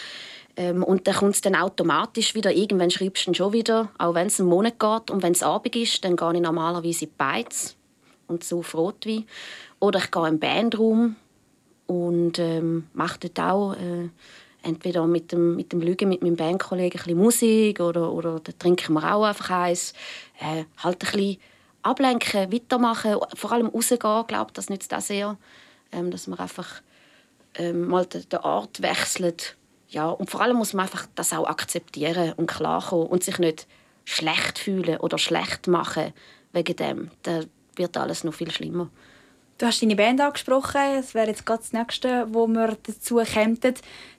Ähm, 0.56 0.82
und 0.82 1.06
dann 1.06 1.14
kommt 1.14 1.34
es 1.34 1.40
dann 1.40 1.56
automatisch 1.56 2.34
wieder. 2.34 2.52
Irgendwann 2.52 2.90
schreibst 2.90 3.26
du 3.26 3.34
schon 3.34 3.52
wieder, 3.52 3.90
auch 3.98 4.14
wenn 4.14 4.28
es 4.28 4.40
einen 4.40 4.48
Monat 4.48 4.78
geht. 4.78 5.10
Und 5.10 5.22
wenn 5.22 5.32
es 5.32 5.42
Abend 5.42 5.74
ist, 5.74 6.04
dann 6.04 6.16
gehe 6.16 6.34
ich 6.34 6.40
normalerweise 6.40 7.06
in 7.06 7.10
Beiz 7.16 7.76
und 8.28 8.44
so 8.44 8.60
auf 8.60 8.74
Rotwein. 8.74 9.24
Oder 9.80 9.98
ich 9.98 10.10
gehe 10.10 10.24
den 10.24 10.38
Bandraum 10.38 11.16
und 11.86 12.38
ähm, 12.38 12.86
mache 12.94 13.18
dort 13.20 13.40
auch 13.40 13.74
äh, 13.74 14.08
entweder 14.62 15.06
mit 15.06 15.32
dem, 15.32 15.56
mit 15.56 15.72
dem 15.72 15.80
Lügen 15.80 16.08
mit 16.08 16.22
meinem 16.22 16.36
Bandkollegen 16.36 17.00
ein 17.00 17.04
bisschen 17.04 17.18
Musik 17.18 17.80
oder, 17.80 18.10
oder 18.12 18.40
da 18.40 18.52
trinken 18.52 18.94
wir 18.94 19.14
auch 19.14 19.24
einfach 19.24 19.50
eins. 19.50 19.92
Äh, 20.40 20.64
halt 20.78 21.04
ein 21.04 21.12
bisschen 21.12 21.38
ablenken, 21.82 22.52
weitermachen, 22.52 23.16
vor 23.34 23.52
allem 23.52 23.66
rausgehen, 23.66 24.26
glaube 24.26 24.52
das 24.54 24.70
nützt 24.70 24.94
auch 24.94 25.00
sehr, 25.00 25.36
ähm, 25.92 26.10
dass 26.10 26.26
man 26.28 26.38
einfach 26.38 26.80
ähm, 27.56 27.88
mal 27.88 28.06
den, 28.06 28.26
den 28.28 28.38
Ort 28.40 28.80
wechselt 28.80 29.56
ja, 29.88 30.08
und 30.08 30.30
vor 30.30 30.40
allem 30.40 30.56
muss 30.56 30.72
man 30.72 30.84
einfach 30.84 31.06
das 31.14 31.32
auch 31.32 31.46
akzeptieren 31.46 32.32
und 32.36 32.46
klarkommen 32.46 33.06
und 33.06 33.22
sich 33.22 33.38
nicht 33.38 33.66
schlecht 34.04 34.58
fühlen 34.58 34.98
oder 34.98 35.18
schlecht 35.18 35.66
machen 35.66 36.12
wegen 36.52 36.76
dem. 36.76 37.10
Dann 37.22 37.46
wird 37.76 37.96
alles 37.96 38.24
noch 38.24 38.34
viel 38.34 38.50
schlimmer. 38.50 38.90
Du 39.58 39.66
hast 39.66 39.82
deine 39.82 39.96
Band 39.96 40.20
angesprochen. 40.20 40.96
Das 40.96 41.14
wäre 41.14 41.28
jetzt 41.28 41.46
gerade 41.46 41.62
das 41.62 41.72
Nächste, 41.72 42.26
wo 42.30 42.46
wir 42.46 42.76
dazu 42.82 43.16
kämen. 43.24 43.58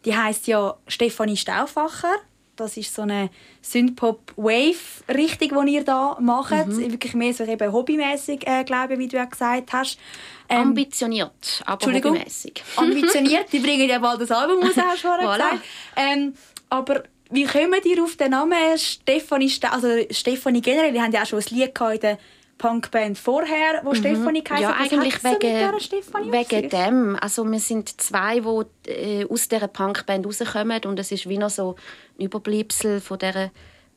Die 0.05 0.15
heißt 0.15 0.47
ja 0.47 0.77
Stefanie 0.87 1.37
Stauffacher. 1.37 2.15
Das 2.55 2.77
ist 2.77 2.93
so 2.93 3.01
eine 3.01 3.29
Synthpop-Wave-Richtung, 3.61 5.65
die 5.65 5.73
ihr 5.73 5.83
da 5.83 6.17
macht. 6.19 6.67
Mhm. 6.67 6.91
Wirklich 6.91 7.13
mehr 7.13 7.33
so 7.33 7.43
eben 7.43 7.71
hobbymäßig, 7.71 8.47
äh, 8.47 8.63
glaube 8.63 8.93
ich, 8.93 8.99
wie 8.99 9.07
du 9.07 9.17
ja 9.17 9.25
gesagt 9.25 9.73
hast. 9.73 9.99
Ähm, 10.47 10.69
Ambitioniert, 10.69 11.63
aber 11.65 11.85
hobbymäßig. 11.85 12.63
Ambitioniert, 12.75 13.51
die 13.51 13.59
bringen 13.59 13.89
ja 13.89 13.99
bald 13.99 14.21
das 14.21 14.31
Album 14.31 14.63
raus, 14.63 14.77
hast 14.77 15.03
du 15.03 15.07
vorher 15.07 15.27
voilà. 15.27 15.51
gesagt. 15.51 15.65
Ähm, 15.95 16.33
aber 16.69 17.03
wie 17.29 17.45
kommen 17.45 17.81
die 17.83 17.99
auf 17.99 18.15
den 18.15 18.31
Namen 18.31 18.77
Stefanie, 18.77 19.51
also 19.69 19.87
Stefanie 20.11 20.61
generell? 20.61 20.91
Die 20.91 21.01
haben 21.01 21.11
ja 21.11 21.23
auch 21.23 21.25
schon 21.25 21.39
ein 21.39 21.45
Lied 21.49 21.79
in 21.79 21.99
der 21.99 22.19
Punkband 22.57 23.17
vorher, 23.17 23.81
wo 23.83 23.91
mhm. 23.91 23.95
Stefanie 23.95 24.43
heisst. 24.49 24.61
Ja, 24.61 24.75
eigentlich 24.79 25.23
wegen, 25.23 26.31
wegen 26.31 26.69
dem. 26.69 27.17
Also 27.19 27.49
wir 27.49 27.59
sind 27.59 28.01
zwei, 28.01 28.39
die 28.39 28.91
äh, 28.91 29.25
aus 29.29 29.47
dieser 29.47 29.67
Punkband 29.67 30.25
rauskommen 30.25 30.83
und 30.85 30.99
es 30.99 31.11
ist 31.11 31.27
wie 31.27 31.37
noch 31.37 31.49
so 31.49 31.75
ein 32.17 32.25
Überbleibsel 32.25 33.01
von 33.01 33.19
dieser 33.19 33.51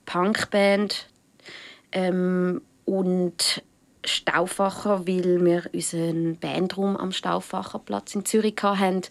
Punkband. 0.07 1.09
Ähm, 1.93 2.63
und 2.85 3.63
Stauffacher, 4.05 5.07
weil 5.07 5.45
wir 5.45 5.69
unseren 5.73 6.37
Bandraum 6.39 6.97
am 6.97 7.13
Stauffacherplatz 7.13 8.15
in 8.15 8.25
Zürich 8.25 8.57
hatten. 8.63 9.03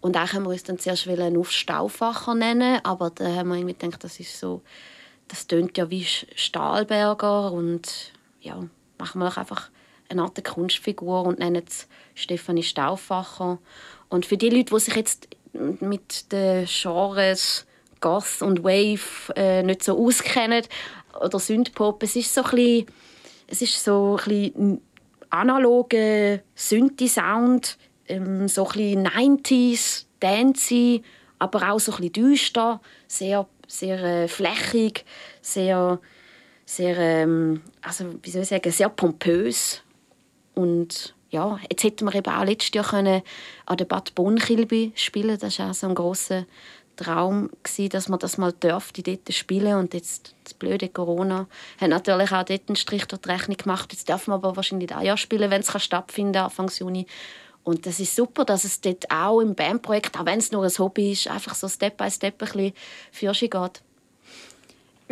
Und 0.00 0.16
auch 0.16 0.32
haben 0.32 0.42
wir 0.42 0.50
uns 0.50 0.64
dann 0.64 0.78
zuerst 0.78 1.08
auf 1.08 1.50
Stauffacher 1.50 2.34
nennen, 2.34 2.80
aber 2.82 3.10
da 3.10 3.26
haben 3.26 3.48
wir 3.48 3.56
irgendwie 3.56 3.74
gedacht, 3.74 4.04
das 4.04 4.20
ist 4.20 4.38
so, 4.38 4.62
das 5.28 5.46
tönt 5.46 5.78
ja 5.78 5.88
wie 5.90 6.04
Stahlberger 6.04 7.52
und 7.52 8.12
ja, 8.44 8.62
machen 8.98 9.18
wir 9.18 9.28
doch 9.28 9.36
einfach 9.36 9.70
eine 10.08 10.22
Art 10.22 10.42
Kunstfigur 10.44 11.22
und 11.22 11.38
nennen 11.38 11.64
es 11.66 11.88
Stefanie 12.14 12.62
Stauffacher. 12.62 13.58
Und 14.08 14.26
für 14.26 14.36
die 14.36 14.50
Leute, 14.50 14.74
die 14.74 14.80
sich 14.80 14.94
jetzt 14.94 15.28
mit 15.52 16.30
den 16.30 16.66
Genres 16.66 17.66
Goth 18.00 18.42
und 18.42 18.62
Wave 18.62 19.34
äh, 19.34 19.62
nicht 19.62 19.82
so 19.82 19.98
auskennen 19.98 20.64
oder 21.20 21.38
Synthpop, 21.38 22.02
es 22.02 22.16
ist 22.16 22.34
so 22.34 22.42
ein 22.42 22.50
bisschen 22.50 22.86
es 23.46 23.62
ist 23.62 23.82
so 23.82 24.18
ein 24.18 24.24
bisschen 24.24 24.80
analoger 25.30 26.40
Synthi-Sound, 26.54 27.78
ähm, 28.08 28.48
so 28.48 28.66
ein 28.68 29.06
90s, 29.06 30.04
Dancey, 30.20 31.02
aber 31.38 31.70
auch 31.70 31.80
so 31.80 31.92
ein 31.92 31.96
bisschen 31.98 32.12
düster, 32.12 32.80
sehr, 33.06 33.46
sehr 33.66 34.02
äh, 34.02 34.28
flächig, 34.28 35.04
sehr, 35.42 36.00
sehr 36.64 36.96
ähm, 36.98 37.62
also, 37.82 38.04
wie 38.22 38.30
soll 38.30 38.42
ich 38.42 38.48
sagen, 38.48 38.70
sehr 38.70 38.88
pompös. 38.88 39.82
Und 40.54 41.14
ja, 41.30 41.58
jetzt 41.68 41.84
hätten 41.84 42.06
wir 42.06 42.14
eben 42.14 42.32
auch 42.32 42.44
letztes 42.44 42.74
Jahr 42.74 42.84
können 42.84 43.22
an 43.66 43.76
der 43.76 43.84
Bad 43.84 44.14
Bonn-Kilby 44.14 44.92
spielen 44.94 45.38
Das 45.38 45.54
ist 45.54 45.60
auch 45.60 45.74
so 45.74 45.88
ein 45.88 45.94
grosser 45.94 46.46
Traum 46.96 47.50
gewesen, 47.62 47.88
dass 47.90 48.08
man 48.08 48.20
das 48.20 48.38
mal 48.38 48.52
dort 48.60 48.84
spielen 49.30 49.76
und 49.76 49.94
jetzt 49.94 50.34
das 50.44 50.54
blöde 50.54 50.88
Corona 50.88 51.48
hat 51.80 51.88
natürlich 51.88 52.30
auch 52.30 52.44
dort 52.44 52.68
einen 52.68 52.76
Strich 52.76 53.06
durch 53.06 53.22
die 53.22 53.30
Rechnung 53.30 53.56
gemacht. 53.56 53.92
Jetzt 53.92 54.08
darf 54.08 54.28
man 54.28 54.36
aber 54.36 54.54
wahrscheinlich 54.54 54.94
auch 54.94 55.02
ja 55.02 55.16
spielen, 55.16 55.50
wenn 55.50 55.62
es 55.62 55.82
stattfinden 55.82 56.34
kann, 56.34 56.44
Anfang 56.44 56.70
Juni. 56.78 57.06
Und 57.64 57.86
das 57.86 57.98
ist 57.98 58.14
super, 58.14 58.44
dass 58.44 58.64
es 58.64 58.80
dort 58.80 59.10
auch 59.10 59.40
im 59.40 59.54
Bandprojekt, 59.54 60.18
auch 60.18 60.26
wenn 60.26 60.38
es 60.38 60.52
nur 60.52 60.64
ein 60.64 60.78
Hobby 60.78 61.12
ist, 61.12 61.28
einfach 61.28 61.54
so 61.54 61.66
Step 61.66 61.96
by 61.96 62.10
Step 62.10 62.40
ein 62.42 62.72
bisschen 63.10 63.50
geht. 63.50 63.82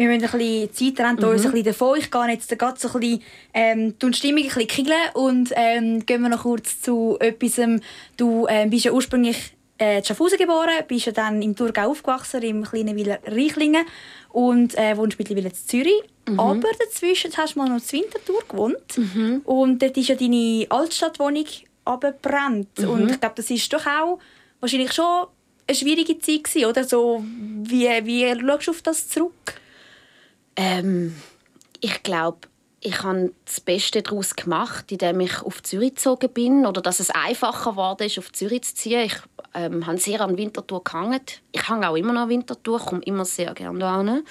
Wir 0.02 0.08
müssen 0.08 0.24
ein 0.24 0.38
bisschen 0.38 0.96
Zeit 0.96 1.06
rennen, 1.06 1.20
mhm. 1.20 1.28
uns 1.28 1.44
ein 1.44 1.52
bisschen 1.52 1.66
davon. 1.66 1.98
Ich 1.98 2.10
gehe 2.10 2.28
jetzt 2.28 2.58
gerade 2.58 2.80
so 2.80 2.88
ein 2.88 3.00
bisschen 3.00 3.22
ähm, 3.54 3.94
die 3.96 4.12
Stimmung 4.14 4.42
ein 4.42 4.46
bisschen 4.46 4.66
kiegeln 4.66 4.98
und 5.14 5.52
ähm, 5.54 6.04
gehen 6.04 6.22
wir 6.22 6.28
noch 6.28 6.42
kurz 6.42 6.80
zu 6.80 7.16
etwas. 7.20 7.60
Du 8.16 8.46
ähm, 8.48 8.68
bist 8.68 8.84
ja 8.84 8.90
ursprünglich 8.90 9.54
äh, 9.78 9.98
in 9.98 10.04
Schaffhausen 10.04 10.38
geboren, 10.38 10.74
bist 10.88 11.06
ja 11.06 11.12
dann 11.12 11.40
im 11.40 11.54
Thurgau 11.54 11.90
aufgewachsen, 11.90 12.42
im 12.42 12.64
kleinen 12.64 12.96
Wieler 12.96 13.20
Reichlingen 13.26 13.84
und 14.30 14.76
äh, 14.76 14.96
wohnst 14.96 15.20
mittlerweile 15.20 15.50
in 15.50 15.54
Zürich. 15.54 16.02
Mhm. 16.28 16.40
Aber 16.40 16.68
dazwischen 16.80 17.30
hast 17.36 17.54
du 17.54 17.60
mal 17.60 17.68
noch 17.68 17.76
in 17.76 18.00
Winterthur 18.00 18.42
gewohnt 18.48 18.98
mhm. 18.98 19.42
und 19.44 19.80
dort 19.82 19.96
ist 19.96 20.08
ja 20.08 20.16
deine 20.16 20.66
Altstadtwohnung 20.68 21.46
abgebrannt. 21.84 22.76
Mhm. 22.78 22.88
Und 22.88 23.10
ich 23.12 23.20
glaube, 23.20 23.36
das 23.36 23.48
ist 23.50 23.72
doch 23.72 23.86
auch 23.86 24.18
wahrscheinlich 24.58 24.92
schon 24.92 25.26
eine 25.68 25.76
schwierige 25.76 26.18
Zeit 26.18 26.42
gewesen, 26.42 26.66
oder? 26.66 26.82
So, 26.82 27.22
wie, 27.62 27.88
wie 28.04 28.40
schaust 28.40 28.66
du 28.66 28.70
auf 28.72 28.82
das 28.82 29.08
zurück? 29.08 29.61
Ähm, 30.56 31.16
ich 31.80 32.02
glaube, 32.02 32.48
ich 32.80 33.02
habe 33.02 33.32
das 33.44 33.60
Beste 33.60 34.02
daraus 34.02 34.34
gemacht, 34.34 34.90
indem 34.90 35.20
ich 35.20 35.42
auf 35.42 35.62
Zürich 35.62 35.94
gezogen 35.94 36.30
bin 36.30 36.66
oder 36.66 36.80
dass 36.80 37.00
es 37.00 37.10
einfacher 37.10 37.96
ist, 38.00 38.18
auf 38.18 38.32
Zürich 38.32 38.62
zu 38.62 38.74
ziehen. 38.74 39.04
Ich 39.06 39.16
ähm, 39.54 39.86
habe 39.86 39.98
sehr 39.98 40.20
an 40.20 40.36
Winterthur 40.36 40.82
gehangen. 40.82 41.20
Ich 41.52 41.68
hänge 41.68 41.88
auch 41.88 41.96
immer 41.96 42.12
noch 42.12 42.22
an 42.22 42.28
Winterthur, 42.28 42.80
komme 42.80 43.02
immer 43.02 43.24
sehr 43.24 43.54
gerne 43.54 43.78
da 43.78 44.22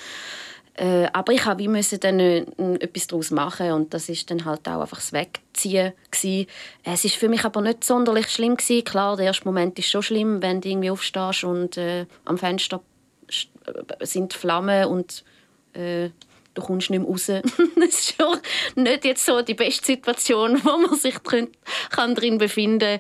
äh, 0.76 1.08
aber 1.12 1.34
ich 1.34 1.46
musste 1.68 2.00
dann 2.00 2.20
äh, 2.20 2.46
etwas 2.80 3.08
daraus 3.08 3.30
machen 3.30 3.72
und 3.74 3.94
das 3.94 4.08
ist 4.08 4.32
dann 4.32 4.46
halt 4.46 4.68
auch 4.68 4.82
einfach 4.82 4.98
das 4.98 5.12
Wegziehen 5.12 5.92
gewesen. 6.10 6.48
Es 6.84 7.04
ist 7.04 7.16
für 7.16 7.28
mich 7.28 7.44
aber 7.44 7.62
nicht 7.62 7.84
sonderlich 7.84 8.30
schlimm 8.30 8.56
gewesen. 8.56 8.86
Klar, 8.86 9.18
der 9.18 9.28
erste 9.28 9.46
Moment 9.46 9.78
ist 9.78 9.90
schon 9.90 10.02
schlimm, 10.02 10.42
wenn 10.42 10.62
du 10.62 10.70
irgendwie 10.70 10.90
aufstehst 10.90 11.44
und 11.44 11.76
äh, 11.76 12.06
am 12.24 12.38
Fenster 12.38 12.82
äh, 13.28 14.06
sind 14.06 14.34
Flammen 14.34 14.86
und 14.86 15.26
äh, 15.74 16.10
du 16.54 16.62
kommst 16.62 16.90
nicht 16.90 17.00
mehr 17.00 17.10
raus. 17.10 17.28
das 17.76 17.90
ist 17.90 18.16
schon 18.16 18.38
nicht 18.76 19.06
jetzt 19.06 19.26
so 19.26 19.42
die 19.42 19.54
beste 19.54 19.86
Situation, 19.86 20.64
wo 20.64 20.78
man 20.78 20.96
sich 20.96 21.18
drin, 21.20 21.50
kann 21.90 22.16
drin 22.16 22.38
befinden 22.38 23.00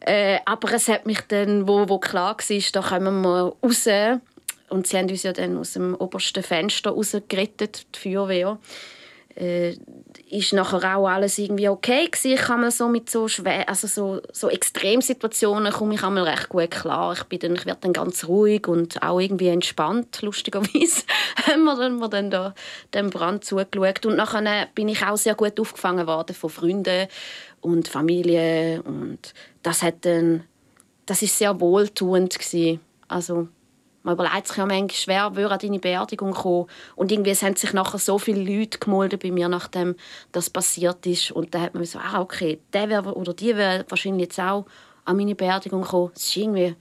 äh, 0.00 0.38
Aber 0.44 0.72
es 0.72 0.88
hat 0.88 1.06
mich 1.06 1.20
dann, 1.28 1.68
wo, 1.68 1.88
wo 1.88 1.98
klar 1.98 2.36
war, 2.36 2.62
da 2.72 2.80
kommen 2.80 3.22
wir 3.22 3.56
raus. 3.62 3.86
Und 4.68 4.86
sie 4.86 4.96
haben 4.96 5.10
uns 5.10 5.22
ja 5.22 5.32
dann 5.32 5.58
aus 5.58 5.74
dem 5.74 5.94
obersten 5.94 6.42
Fenster 6.42 6.90
rausgerettet, 6.90 7.86
die 7.94 7.98
Feuerwehr. 7.98 8.58
Äh, 9.36 9.76
ist 10.30 10.52
nachher 10.52 10.96
auch 10.96 11.06
alles 11.06 11.38
irgendwie 11.38 11.68
okay 11.68 12.06
gewesen. 12.06 12.32
Ich 12.32 12.40
kann 12.40 12.70
so 12.70 12.88
mit 12.88 13.10
so 13.10 13.28
schwer, 13.28 13.68
also 13.68 13.86
so, 13.86 14.20
so 14.32 14.48
Extremsituationen 14.48 15.72
komme 15.72 15.94
ich 15.94 16.02
einmal 16.02 16.24
recht 16.24 16.48
gut 16.48 16.70
klar. 16.70 17.12
Ich 17.14 17.24
bin 17.24 17.38
dann, 17.40 17.54
ich 17.54 17.66
werde 17.66 17.80
dann 17.82 17.92
ganz 17.92 18.26
ruhig 18.26 18.66
und 18.66 19.02
auch 19.02 19.20
irgendwie 19.20 19.48
entspannt, 19.48 20.22
lustigerweise 20.22 21.02
haben 21.46 21.64
wir 21.64 21.76
dann, 21.76 21.98
wir 21.98 22.08
dann 22.08 22.30
da 22.30 22.54
dem 22.94 23.10
Brand 23.10 23.44
zugeschaut 23.44 24.06
und 24.06 24.16
nachher 24.16 24.68
bin 24.74 24.88
ich 24.88 25.04
auch 25.04 25.16
sehr 25.16 25.34
gut 25.34 25.58
aufgefangen 25.58 26.06
worden 26.06 26.34
von 26.34 26.50
Freunden 26.50 27.08
und 27.60 27.88
Familie 27.88 28.82
und 28.82 29.34
das 29.62 29.82
hat 29.82 30.04
dann, 30.04 30.44
das 31.06 31.22
ist 31.22 31.38
sehr 31.38 31.60
wohltuend 31.60 32.38
gewesen. 32.38 32.80
Also 33.08 33.48
man 34.02 34.14
überlegt 34.14 34.48
sich 34.48 34.56
ja 34.56 34.66
manchmal 34.66 35.36
wer 35.36 35.50
an 35.50 35.58
deine 35.58 35.78
Beerdigung 35.78 36.32
kommen. 36.32 36.66
Und 36.96 37.12
irgendwie 37.12 37.30
es 37.30 37.42
haben 37.42 37.56
sich 37.56 37.72
nachher 37.72 37.98
so 37.98 38.18
viele 38.18 38.42
Leute 38.42 38.78
gemolden 38.78 39.18
bei 39.18 39.30
mir, 39.30 39.48
nachdem 39.48 39.94
das 40.32 40.50
passiert 40.50 41.06
ist. 41.06 41.30
Und 41.30 41.54
dann 41.54 41.62
hat 41.62 41.74
man 41.74 41.84
so, 41.84 41.98
ah, 41.98 42.20
okay, 42.20 42.60
der 42.72 42.88
wär, 42.88 43.16
oder 43.16 43.32
die 43.32 43.56
wäre 43.56 43.84
wahrscheinlich 43.88 44.22
jetzt 44.22 44.40
auch 44.40 44.66
an 45.04 45.16
meine 45.16 45.34
Beerdigung 45.34 45.82
gekommen. 45.82 46.10
Das 46.14 46.24
ist 46.24 46.36
irgendwie 46.36 46.74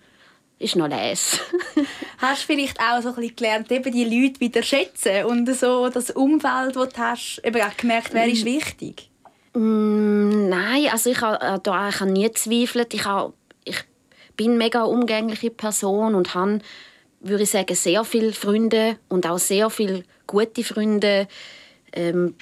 ist 0.62 0.76
noch 0.76 0.88
les. 0.88 1.40
hast 2.20 2.44
du 2.44 2.54
vielleicht 2.54 2.80
auch 2.80 3.02
so 3.02 3.10
ein 3.10 3.16
bisschen 3.16 3.36
gelernt, 3.36 3.72
eben 3.72 3.92
die 3.92 4.04
Leute 4.04 4.40
wieder 4.40 4.64
schätzen 4.64 5.26
und 5.26 5.52
so 5.56 5.90
das 5.90 6.12
Umfeld, 6.12 6.76
das 6.76 6.90
du 6.90 6.98
hast, 7.00 7.42
eben 7.44 7.62
auch 7.62 7.76
gemerkt, 7.78 8.14
wer 8.14 8.28
ist 8.28 8.46
wichtig? 8.46 9.10
Mm, 9.54 10.50
nein, 10.50 10.88
also 10.92 11.10
ich 11.10 11.22
habe 11.22 11.44
äh, 11.44 11.60
da 11.62 11.90
ich 11.90 12.00
habe 12.00 12.12
nie 12.12 12.24
gezweifelt. 12.24 12.94
Ich, 12.94 13.06
habe, 13.06 13.34
ich 13.66 13.84
bin 14.38 14.52
eine 14.52 14.58
mega 14.58 14.84
umgängliche 14.84 15.50
Person 15.50 16.16
und 16.16 16.36
habe 16.36 16.60
würde 17.22 17.44
ich 17.44 17.52
sagen, 17.52 17.76
sehr 17.76 18.04
viele 18.04 18.34
Freunde 18.34 18.98
und 19.10 19.26
auch 19.28 19.38
sehr 19.38 19.70
viele 19.70 20.04
gute 20.28 20.64
Freunde. 20.64 21.28
Ähm, 21.94 22.36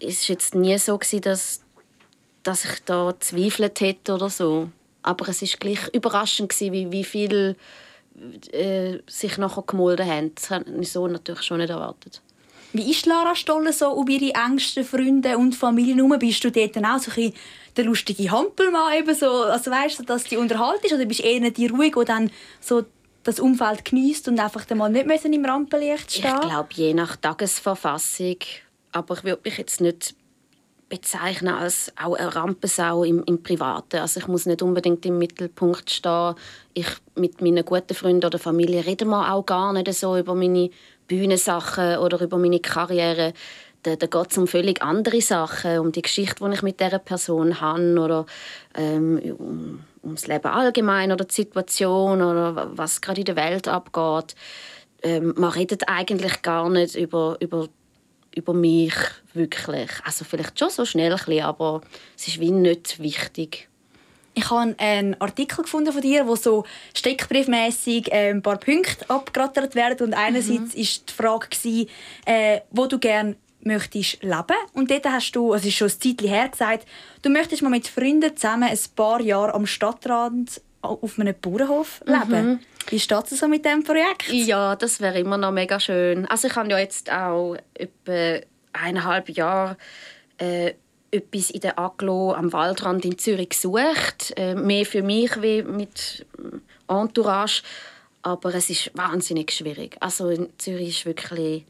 es 0.00 0.28
war 0.28 0.34
jetzt 0.34 0.54
nie 0.54 0.76
so, 0.78 0.98
gewesen, 0.98 1.22
dass, 1.22 1.62
dass 2.42 2.64
ich 2.64 2.84
da 2.84 3.14
zweifelt 3.18 3.80
hätte 3.80 4.14
oder 4.14 4.30
so. 4.30 4.68
Aber 5.02 5.28
es 5.28 5.42
war 5.42 5.48
gleich 5.58 5.88
überraschend, 5.92 6.50
gewesen, 6.50 6.72
wie, 6.72 6.92
wie 6.92 7.04
viel 7.04 7.56
äh, 8.52 8.98
sich 9.06 9.38
nachher 9.38 9.62
gemolden 9.62 10.06
haben. 10.06 10.34
Das 10.34 10.50
habe 10.50 10.64
ich 10.80 10.92
so 10.92 11.06
natürlich 11.06 11.42
schon 11.42 11.58
nicht 11.58 11.70
erwartet. 11.70 12.20
Wie 12.72 12.90
ist 12.90 13.06
Lara 13.06 13.34
Stolle 13.34 13.72
so 13.72 13.90
um 13.90 14.08
ihre 14.08 14.34
engsten 14.34 14.84
Freunde 14.84 15.38
und 15.38 15.54
Familie 15.54 15.94
herum? 15.94 16.18
Bist 16.18 16.44
du 16.44 16.50
dort 16.50 16.76
auch 16.76 16.98
so 16.98 17.10
ein 17.18 17.32
der 17.76 17.84
lustige 17.84 18.30
Hampelmann 18.30 18.98
eben 18.98 19.14
so, 19.14 19.26
also 19.26 19.70
weißt 19.70 19.98
du, 19.98 20.02
dass 20.04 20.24
die 20.24 20.36
unterhalten 20.36 20.86
ist 20.86 20.92
oder 20.92 21.04
bist 21.04 21.20
du 21.20 21.24
eher 21.24 21.50
die 21.50 21.66
ruhig, 21.66 21.94
die 21.98 22.04
dann 22.04 22.30
so 22.60 22.84
das 23.26 23.40
Umfeld 23.40 23.84
genießt 23.84 24.28
und 24.28 24.40
einfach 24.40 24.68
mal 24.74 24.90
nicht 24.90 25.06
müssen 25.06 25.32
im 25.32 25.44
Rampenlicht 25.44 26.12
stehen? 26.12 26.34
Ich 26.42 26.48
glaube, 26.48 26.68
je 26.72 26.94
nach 26.94 27.16
Tagesverfassung. 27.16 28.36
Aber 28.92 29.16
ich 29.16 29.24
würde 29.24 29.42
mich 29.44 29.58
jetzt 29.58 29.80
nicht 29.80 30.14
bezeichnen 30.88 31.52
als 31.52 31.92
auch 32.00 32.14
eine 32.14 32.34
Rampensau 32.34 33.02
im, 33.02 33.24
im 33.24 33.42
Privaten. 33.42 33.96
Also 33.96 34.20
ich 34.20 34.28
muss 34.28 34.46
nicht 34.46 34.62
unbedingt 34.62 35.04
im 35.04 35.18
Mittelpunkt 35.18 35.90
stehen. 35.90 36.34
Ich 36.74 36.86
mit 37.16 37.40
meinen 37.40 37.64
guten 37.64 37.94
Freunden 37.94 38.24
oder 38.24 38.38
Familie 38.38 38.86
reden 38.86 39.08
wir 39.08 39.32
auch 39.32 39.44
gar 39.44 39.72
nicht 39.72 39.92
so 39.92 40.16
über 40.16 40.34
meine 40.34 40.70
Bühnensachen 41.08 41.98
oder 41.98 42.20
über 42.20 42.38
meine 42.38 42.60
Karriere. 42.60 43.32
Da, 43.82 43.96
da 43.96 44.06
geht 44.06 44.30
es 44.30 44.38
um 44.38 44.46
völlig 44.46 44.82
andere 44.82 45.20
Sachen, 45.20 45.78
um 45.80 45.92
die 45.92 46.02
Geschichte, 46.02 46.44
die 46.44 46.54
ich 46.54 46.62
mit 46.62 46.80
dieser 46.80 46.98
Person 46.98 47.60
habe 47.60 47.98
oder 47.98 48.26
ähm, 48.74 49.20
um 49.38 49.84
ums 50.06 50.26
Leben 50.26 50.46
allgemein 50.46 51.12
oder 51.12 51.24
die 51.24 51.34
Situation 51.34 52.22
oder 52.22 52.70
was 52.76 53.00
gerade 53.00 53.20
in 53.20 53.26
der 53.26 53.36
Welt 53.36 53.68
abgeht. 53.68 54.34
Ähm, 55.02 55.34
man 55.36 55.50
redet 55.50 55.88
eigentlich 55.88 56.42
gar 56.42 56.68
nicht 56.70 56.94
über, 56.94 57.36
über, 57.40 57.68
über 58.34 58.54
mich 58.54 58.94
wirklich. 59.34 59.90
Also 60.04 60.24
vielleicht 60.24 60.58
schon 60.58 60.70
so 60.70 60.84
schnell 60.84 61.12
ein 61.12 61.18
bisschen, 61.18 61.44
aber 61.44 61.82
es 62.16 62.28
ist 62.28 62.40
wie 62.40 62.50
nicht 62.50 63.00
wichtig. 63.00 63.68
Ich 64.38 64.50
habe 64.50 64.74
einen 64.76 65.18
Artikel 65.18 65.62
gefunden 65.62 65.92
von 65.92 66.02
dir, 66.02 66.26
wo 66.26 66.36
so 66.36 66.64
steckbriefmäßig 66.94 68.12
äh, 68.12 68.30
ein 68.30 68.42
paar 68.42 68.58
Punkte 68.58 69.08
abgerattert 69.08 69.74
werden 69.74 70.08
und 70.08 70.14
einerseits 70.14 70.74
mhm. 70.74 70.80
ist 70.80 71.08
die 71.08 71.14
Frage 71.14 71.48
gewesen, 71.48 71.88
äh, 72.26 72.60
wo 72.70 72.84
du 72.86 72.98
gerne 72.98 73.36
möchtest 73.60 74.22
leben. 74.22 74.56
Und 74.72 74.90
dort 74.90 75.06
hast 75.06 75.32
du, 75.32 75.54
es 75.54 75.64
ist 75.64 75.74
schon 75.74 75.88
ein 75.88 76.00
Zeitchen 76.00 76.28
her, 76.28 76.48
gesagt, 76.48 76.86
du 77.22 77.30
möchtest 77.30 77.62
mal 77.62 77.70
mit 77.70 77.88
Freunden 77.88 78.36
zusammen 78.36 78.68
ein 78.68 78.78
paar 78.94 79.20
Jahre 79.20 79.54
am 79.54 79.66
Stadtrand 79.66 80.60
auf 80.82 81.18
einem 81.18 81.34
Bauernhof 81.40 82.02
leben. 82.06 82.46
Mhm. 82.46 82.58
Wie 82.88 83.00
steht 83.00 83.32
es 83.32 83.40
so 83.40 83.48
mit 83.48 83.64
diesem 83.64 83.82
Projekt? 83.82 84.28
Ja, 84.28 84.76
das 84.76 85.00
wäre 85.00 85.18
immer 85.18 85.36
noch 85.36 85.50
mega 85.50 85.80
schön. 85.80 86.26
Also 86.26 86.48
ich 86.48 86.56
habe 86.56 86.70
ja 86.70 86.78
jetzt 86.78 87.10
auch 87.10 87.56
etwa 87.74 88.46
eineinhalb 88.72 89.28
Jahre 89.30 89.76
äh, 90.38 90.74
etwas 91.10 91.50
in 91.50 91.60
der 91.60 91.78
Aglo 91.78 92.32
am 92.32 92.52
Waldrand 92.52 93.04
in 93.04 93.18
Zürich 93.18 93.50
gesucht. 93.50 94.32
Äh, 94.36 94.54
mehr 94.54 94.86
für 94.86 95.02
mich 95.02 95.40
wie 95.42 95.62
mit 95.62 96.26
Entourage. 96.88 97.62
Aber 98.22 98.54
es 98.54 98.70
ist 98.70 98.90
wahnsinnig 98.94 99.52
schwierig. 99.52 99.96
Also 100.00 100.28
in 100.28 100.48
Zürich 100.58 100.98
ist 100.98 101.06
wirklich 101.06 101.64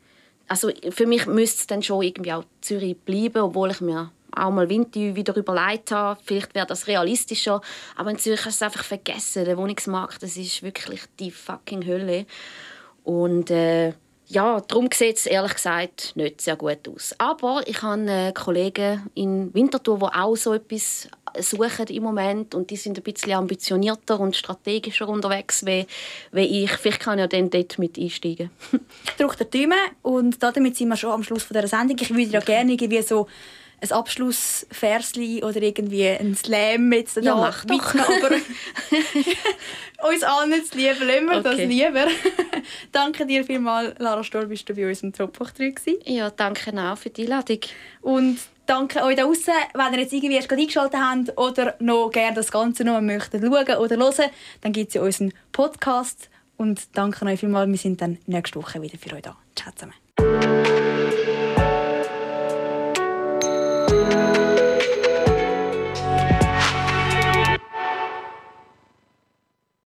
also 0.49 0.71
für 0.91 1.07
mich 1.07 1.27
müsste 1.27 1.61
es 1.61 1.67
dann 1.67 1.83
schon 1.83 2.03
irgendwie 2.03 2.33
auch 2.33 2.45
Zürich 2.61 2.97
bleiben, 2.99 3.43
obwohl 3.43 3.71
ich 3.71 3.81
mir 3.81 4.13
auch 4.37 4.51
mal 4.51 4.69
Winter 4.69 5.17
wieder 5.17 5.35
überlegt 5.35 5.91
habe. 5.91 6.21
Vielleicht 6.23 6.55
wäre 6.55 6.67
das 6.67 6.87
realistischer. 6.87 7.61
Aber 7.97 8.11
in 8.11 8.19
Zürich 8.19 8.45
hast 8.45 8.61
du 8.61 8.65
es 8.65 8.71
einfach 8.71 8.85
vergessen. 8.85 9.45
Der 9.45 9.57
Wohnungsmarkt, 9.57 10.23
das 10.23 10.37
ist 10.37 10.63
wirklich 10.63 11.01
die 11.19 11.31
fucking 11.31 11.87
Hölle. 11.87 12.27
Und 13.03 13.51
äh, 13.51 13.95
ja, 14.29 14.61
darum 14.61 14.89
sieht 14.93 15.17
es 15.17 15.27
ehrlich 15.27 15.55
gesagt 15.55 16.13
nicht 16.17 16.41
sehr 16.41 16.57
gut 16.57 16.89
aus. 16.89 17.15
Aber 17.19 17.63
ich 17.67 17.83
habe 17.83 18.33
Kollegen 18.35 19.09
in 19.15 19.55
Winterthur, 19.55 19.99
die 19.99 20.19
auch 20.19 20.37
so 20.37 20.53
etwas 20.53 21.09
suchen 21.43 21.87
im 21.89 22.03
Moment 22.03 22.55
und 22.55 22.71
die 22.71 22.77
sind 22.77 22.99
ein 22.99 23.03
bisschen 23.03 23.33
ambitionierter 23.33 24.19
und 24.21 24.37
strategischer 24.37 25.09
unterwegs 25.09 25.65
wie, 25.67 25.87
wie 26.33 26.65
ich. 26.65 26.73
Vielleicht 26.73 27.01
kann 27.01 27.19
ich 27.19 27.23
ja 27.23 27.27
dann 27.27 27.51
dort 27.51 27.79
mit 27.79 27.99
einsteigen. 27.99 28.51
ich 28.73 29.13
drücke 29.17 29.45
die 29.45 29.63
Daumen 29.63 29.79
und 30.03 30.43
damit 30.43 30.77
sind 30.77 30.89
wir 30.89 30.97
schon 30.97 31.11
am 31.11 31.23
Schluss 31.23 31.49
dieser 31.49 31.69
Sendung. 31.69 31.97
Ich 32.01 32.11
würde 32.11 32.31
ja 32.31 32.41
gerne 32.41 32.73
irgendwie 32.73 33.03
so 33.03 33.27
ein 33.81 33.93
Abschlussversli 33.93 35.43
oder 35.45 35.61
irgendwie 35.61 36.09
ein 36.09 36.35
Slam 36.35 36.93
jetzt 36.93 37.17
ja, 37.17 37.35
mach 37.35 37.65
doch. 37.65 37.95
aber 37.95 38.37
uns 40.09 40.23
allen 40.23 40.65
zu 40.65 40.79
lieben, 40.79 41.07
lassen 41.07 41.27
wir 41.27 41.39
okay. 41.39 41.43
das 41.43 41.59
lieber. 41.59 42.07
danke 42.93 43.27
dir 43.27 43.45
vielmals, 43.45 43.99
Lara 43.99 44.25
Stoll, 44.25 44.47
bist 44.47 44.69
du 44.69 44.75
bei 44.75 44.89
uns 44.89 45.03
im 45.03 45.13
Top 45.13 45.39
3 45.39 45.75
Ja, 46.05 46.31
danke 46.31 46.73
auch 46.81 46.99
für 46.99 47.11
die 47.11 47.25
Einladung. 47.25 47.61
Und 48.01 48.39
danke 48.67 49.03
euch 49.03 49.17
da 49.17 49.25
draußen, 49.25 49.55
wenn 49.75 49.93
ihr 49.95 50.01
jetzt 50.01 50.13
irgendwie 50.13 50.37
erst 50.37 50.53
eingeschaltet 50.53 51.01
habt 51.01 51.39
oder 51.39 51.75
noch 51.79 52.11
gerne 52.11 52.35
das 52.35 52.51
Ganze 52.51 52.85
noch 52.85 53.01
möchtet 53.01 53.43
schauen 53.43 53.77
oder 53.77 53.97
hören, 53.97 54.31
dann 54.63 54.73
gibt 54.73 54.89
es 54.89 54.95
ja 54.95 55.03
unseren 55.03 55.33
Podcast. 55.53 56.31
Und 56.57 56.97
danke 56.97 57.27
euch 57.27 57.41
vielmals, 57.41 57.71
wir 57.71 57.79
sind 57.79 58.01
dann 58.01 58.19
nächste 58.27 58.59
Woche 58.59 58.81
wieder 58.81 58.97
für 58.99 59.15
euch 59.15 59.23
da. 59.23 59.37
Ciao 59.55 59.73
zusammen. 59.75 61.36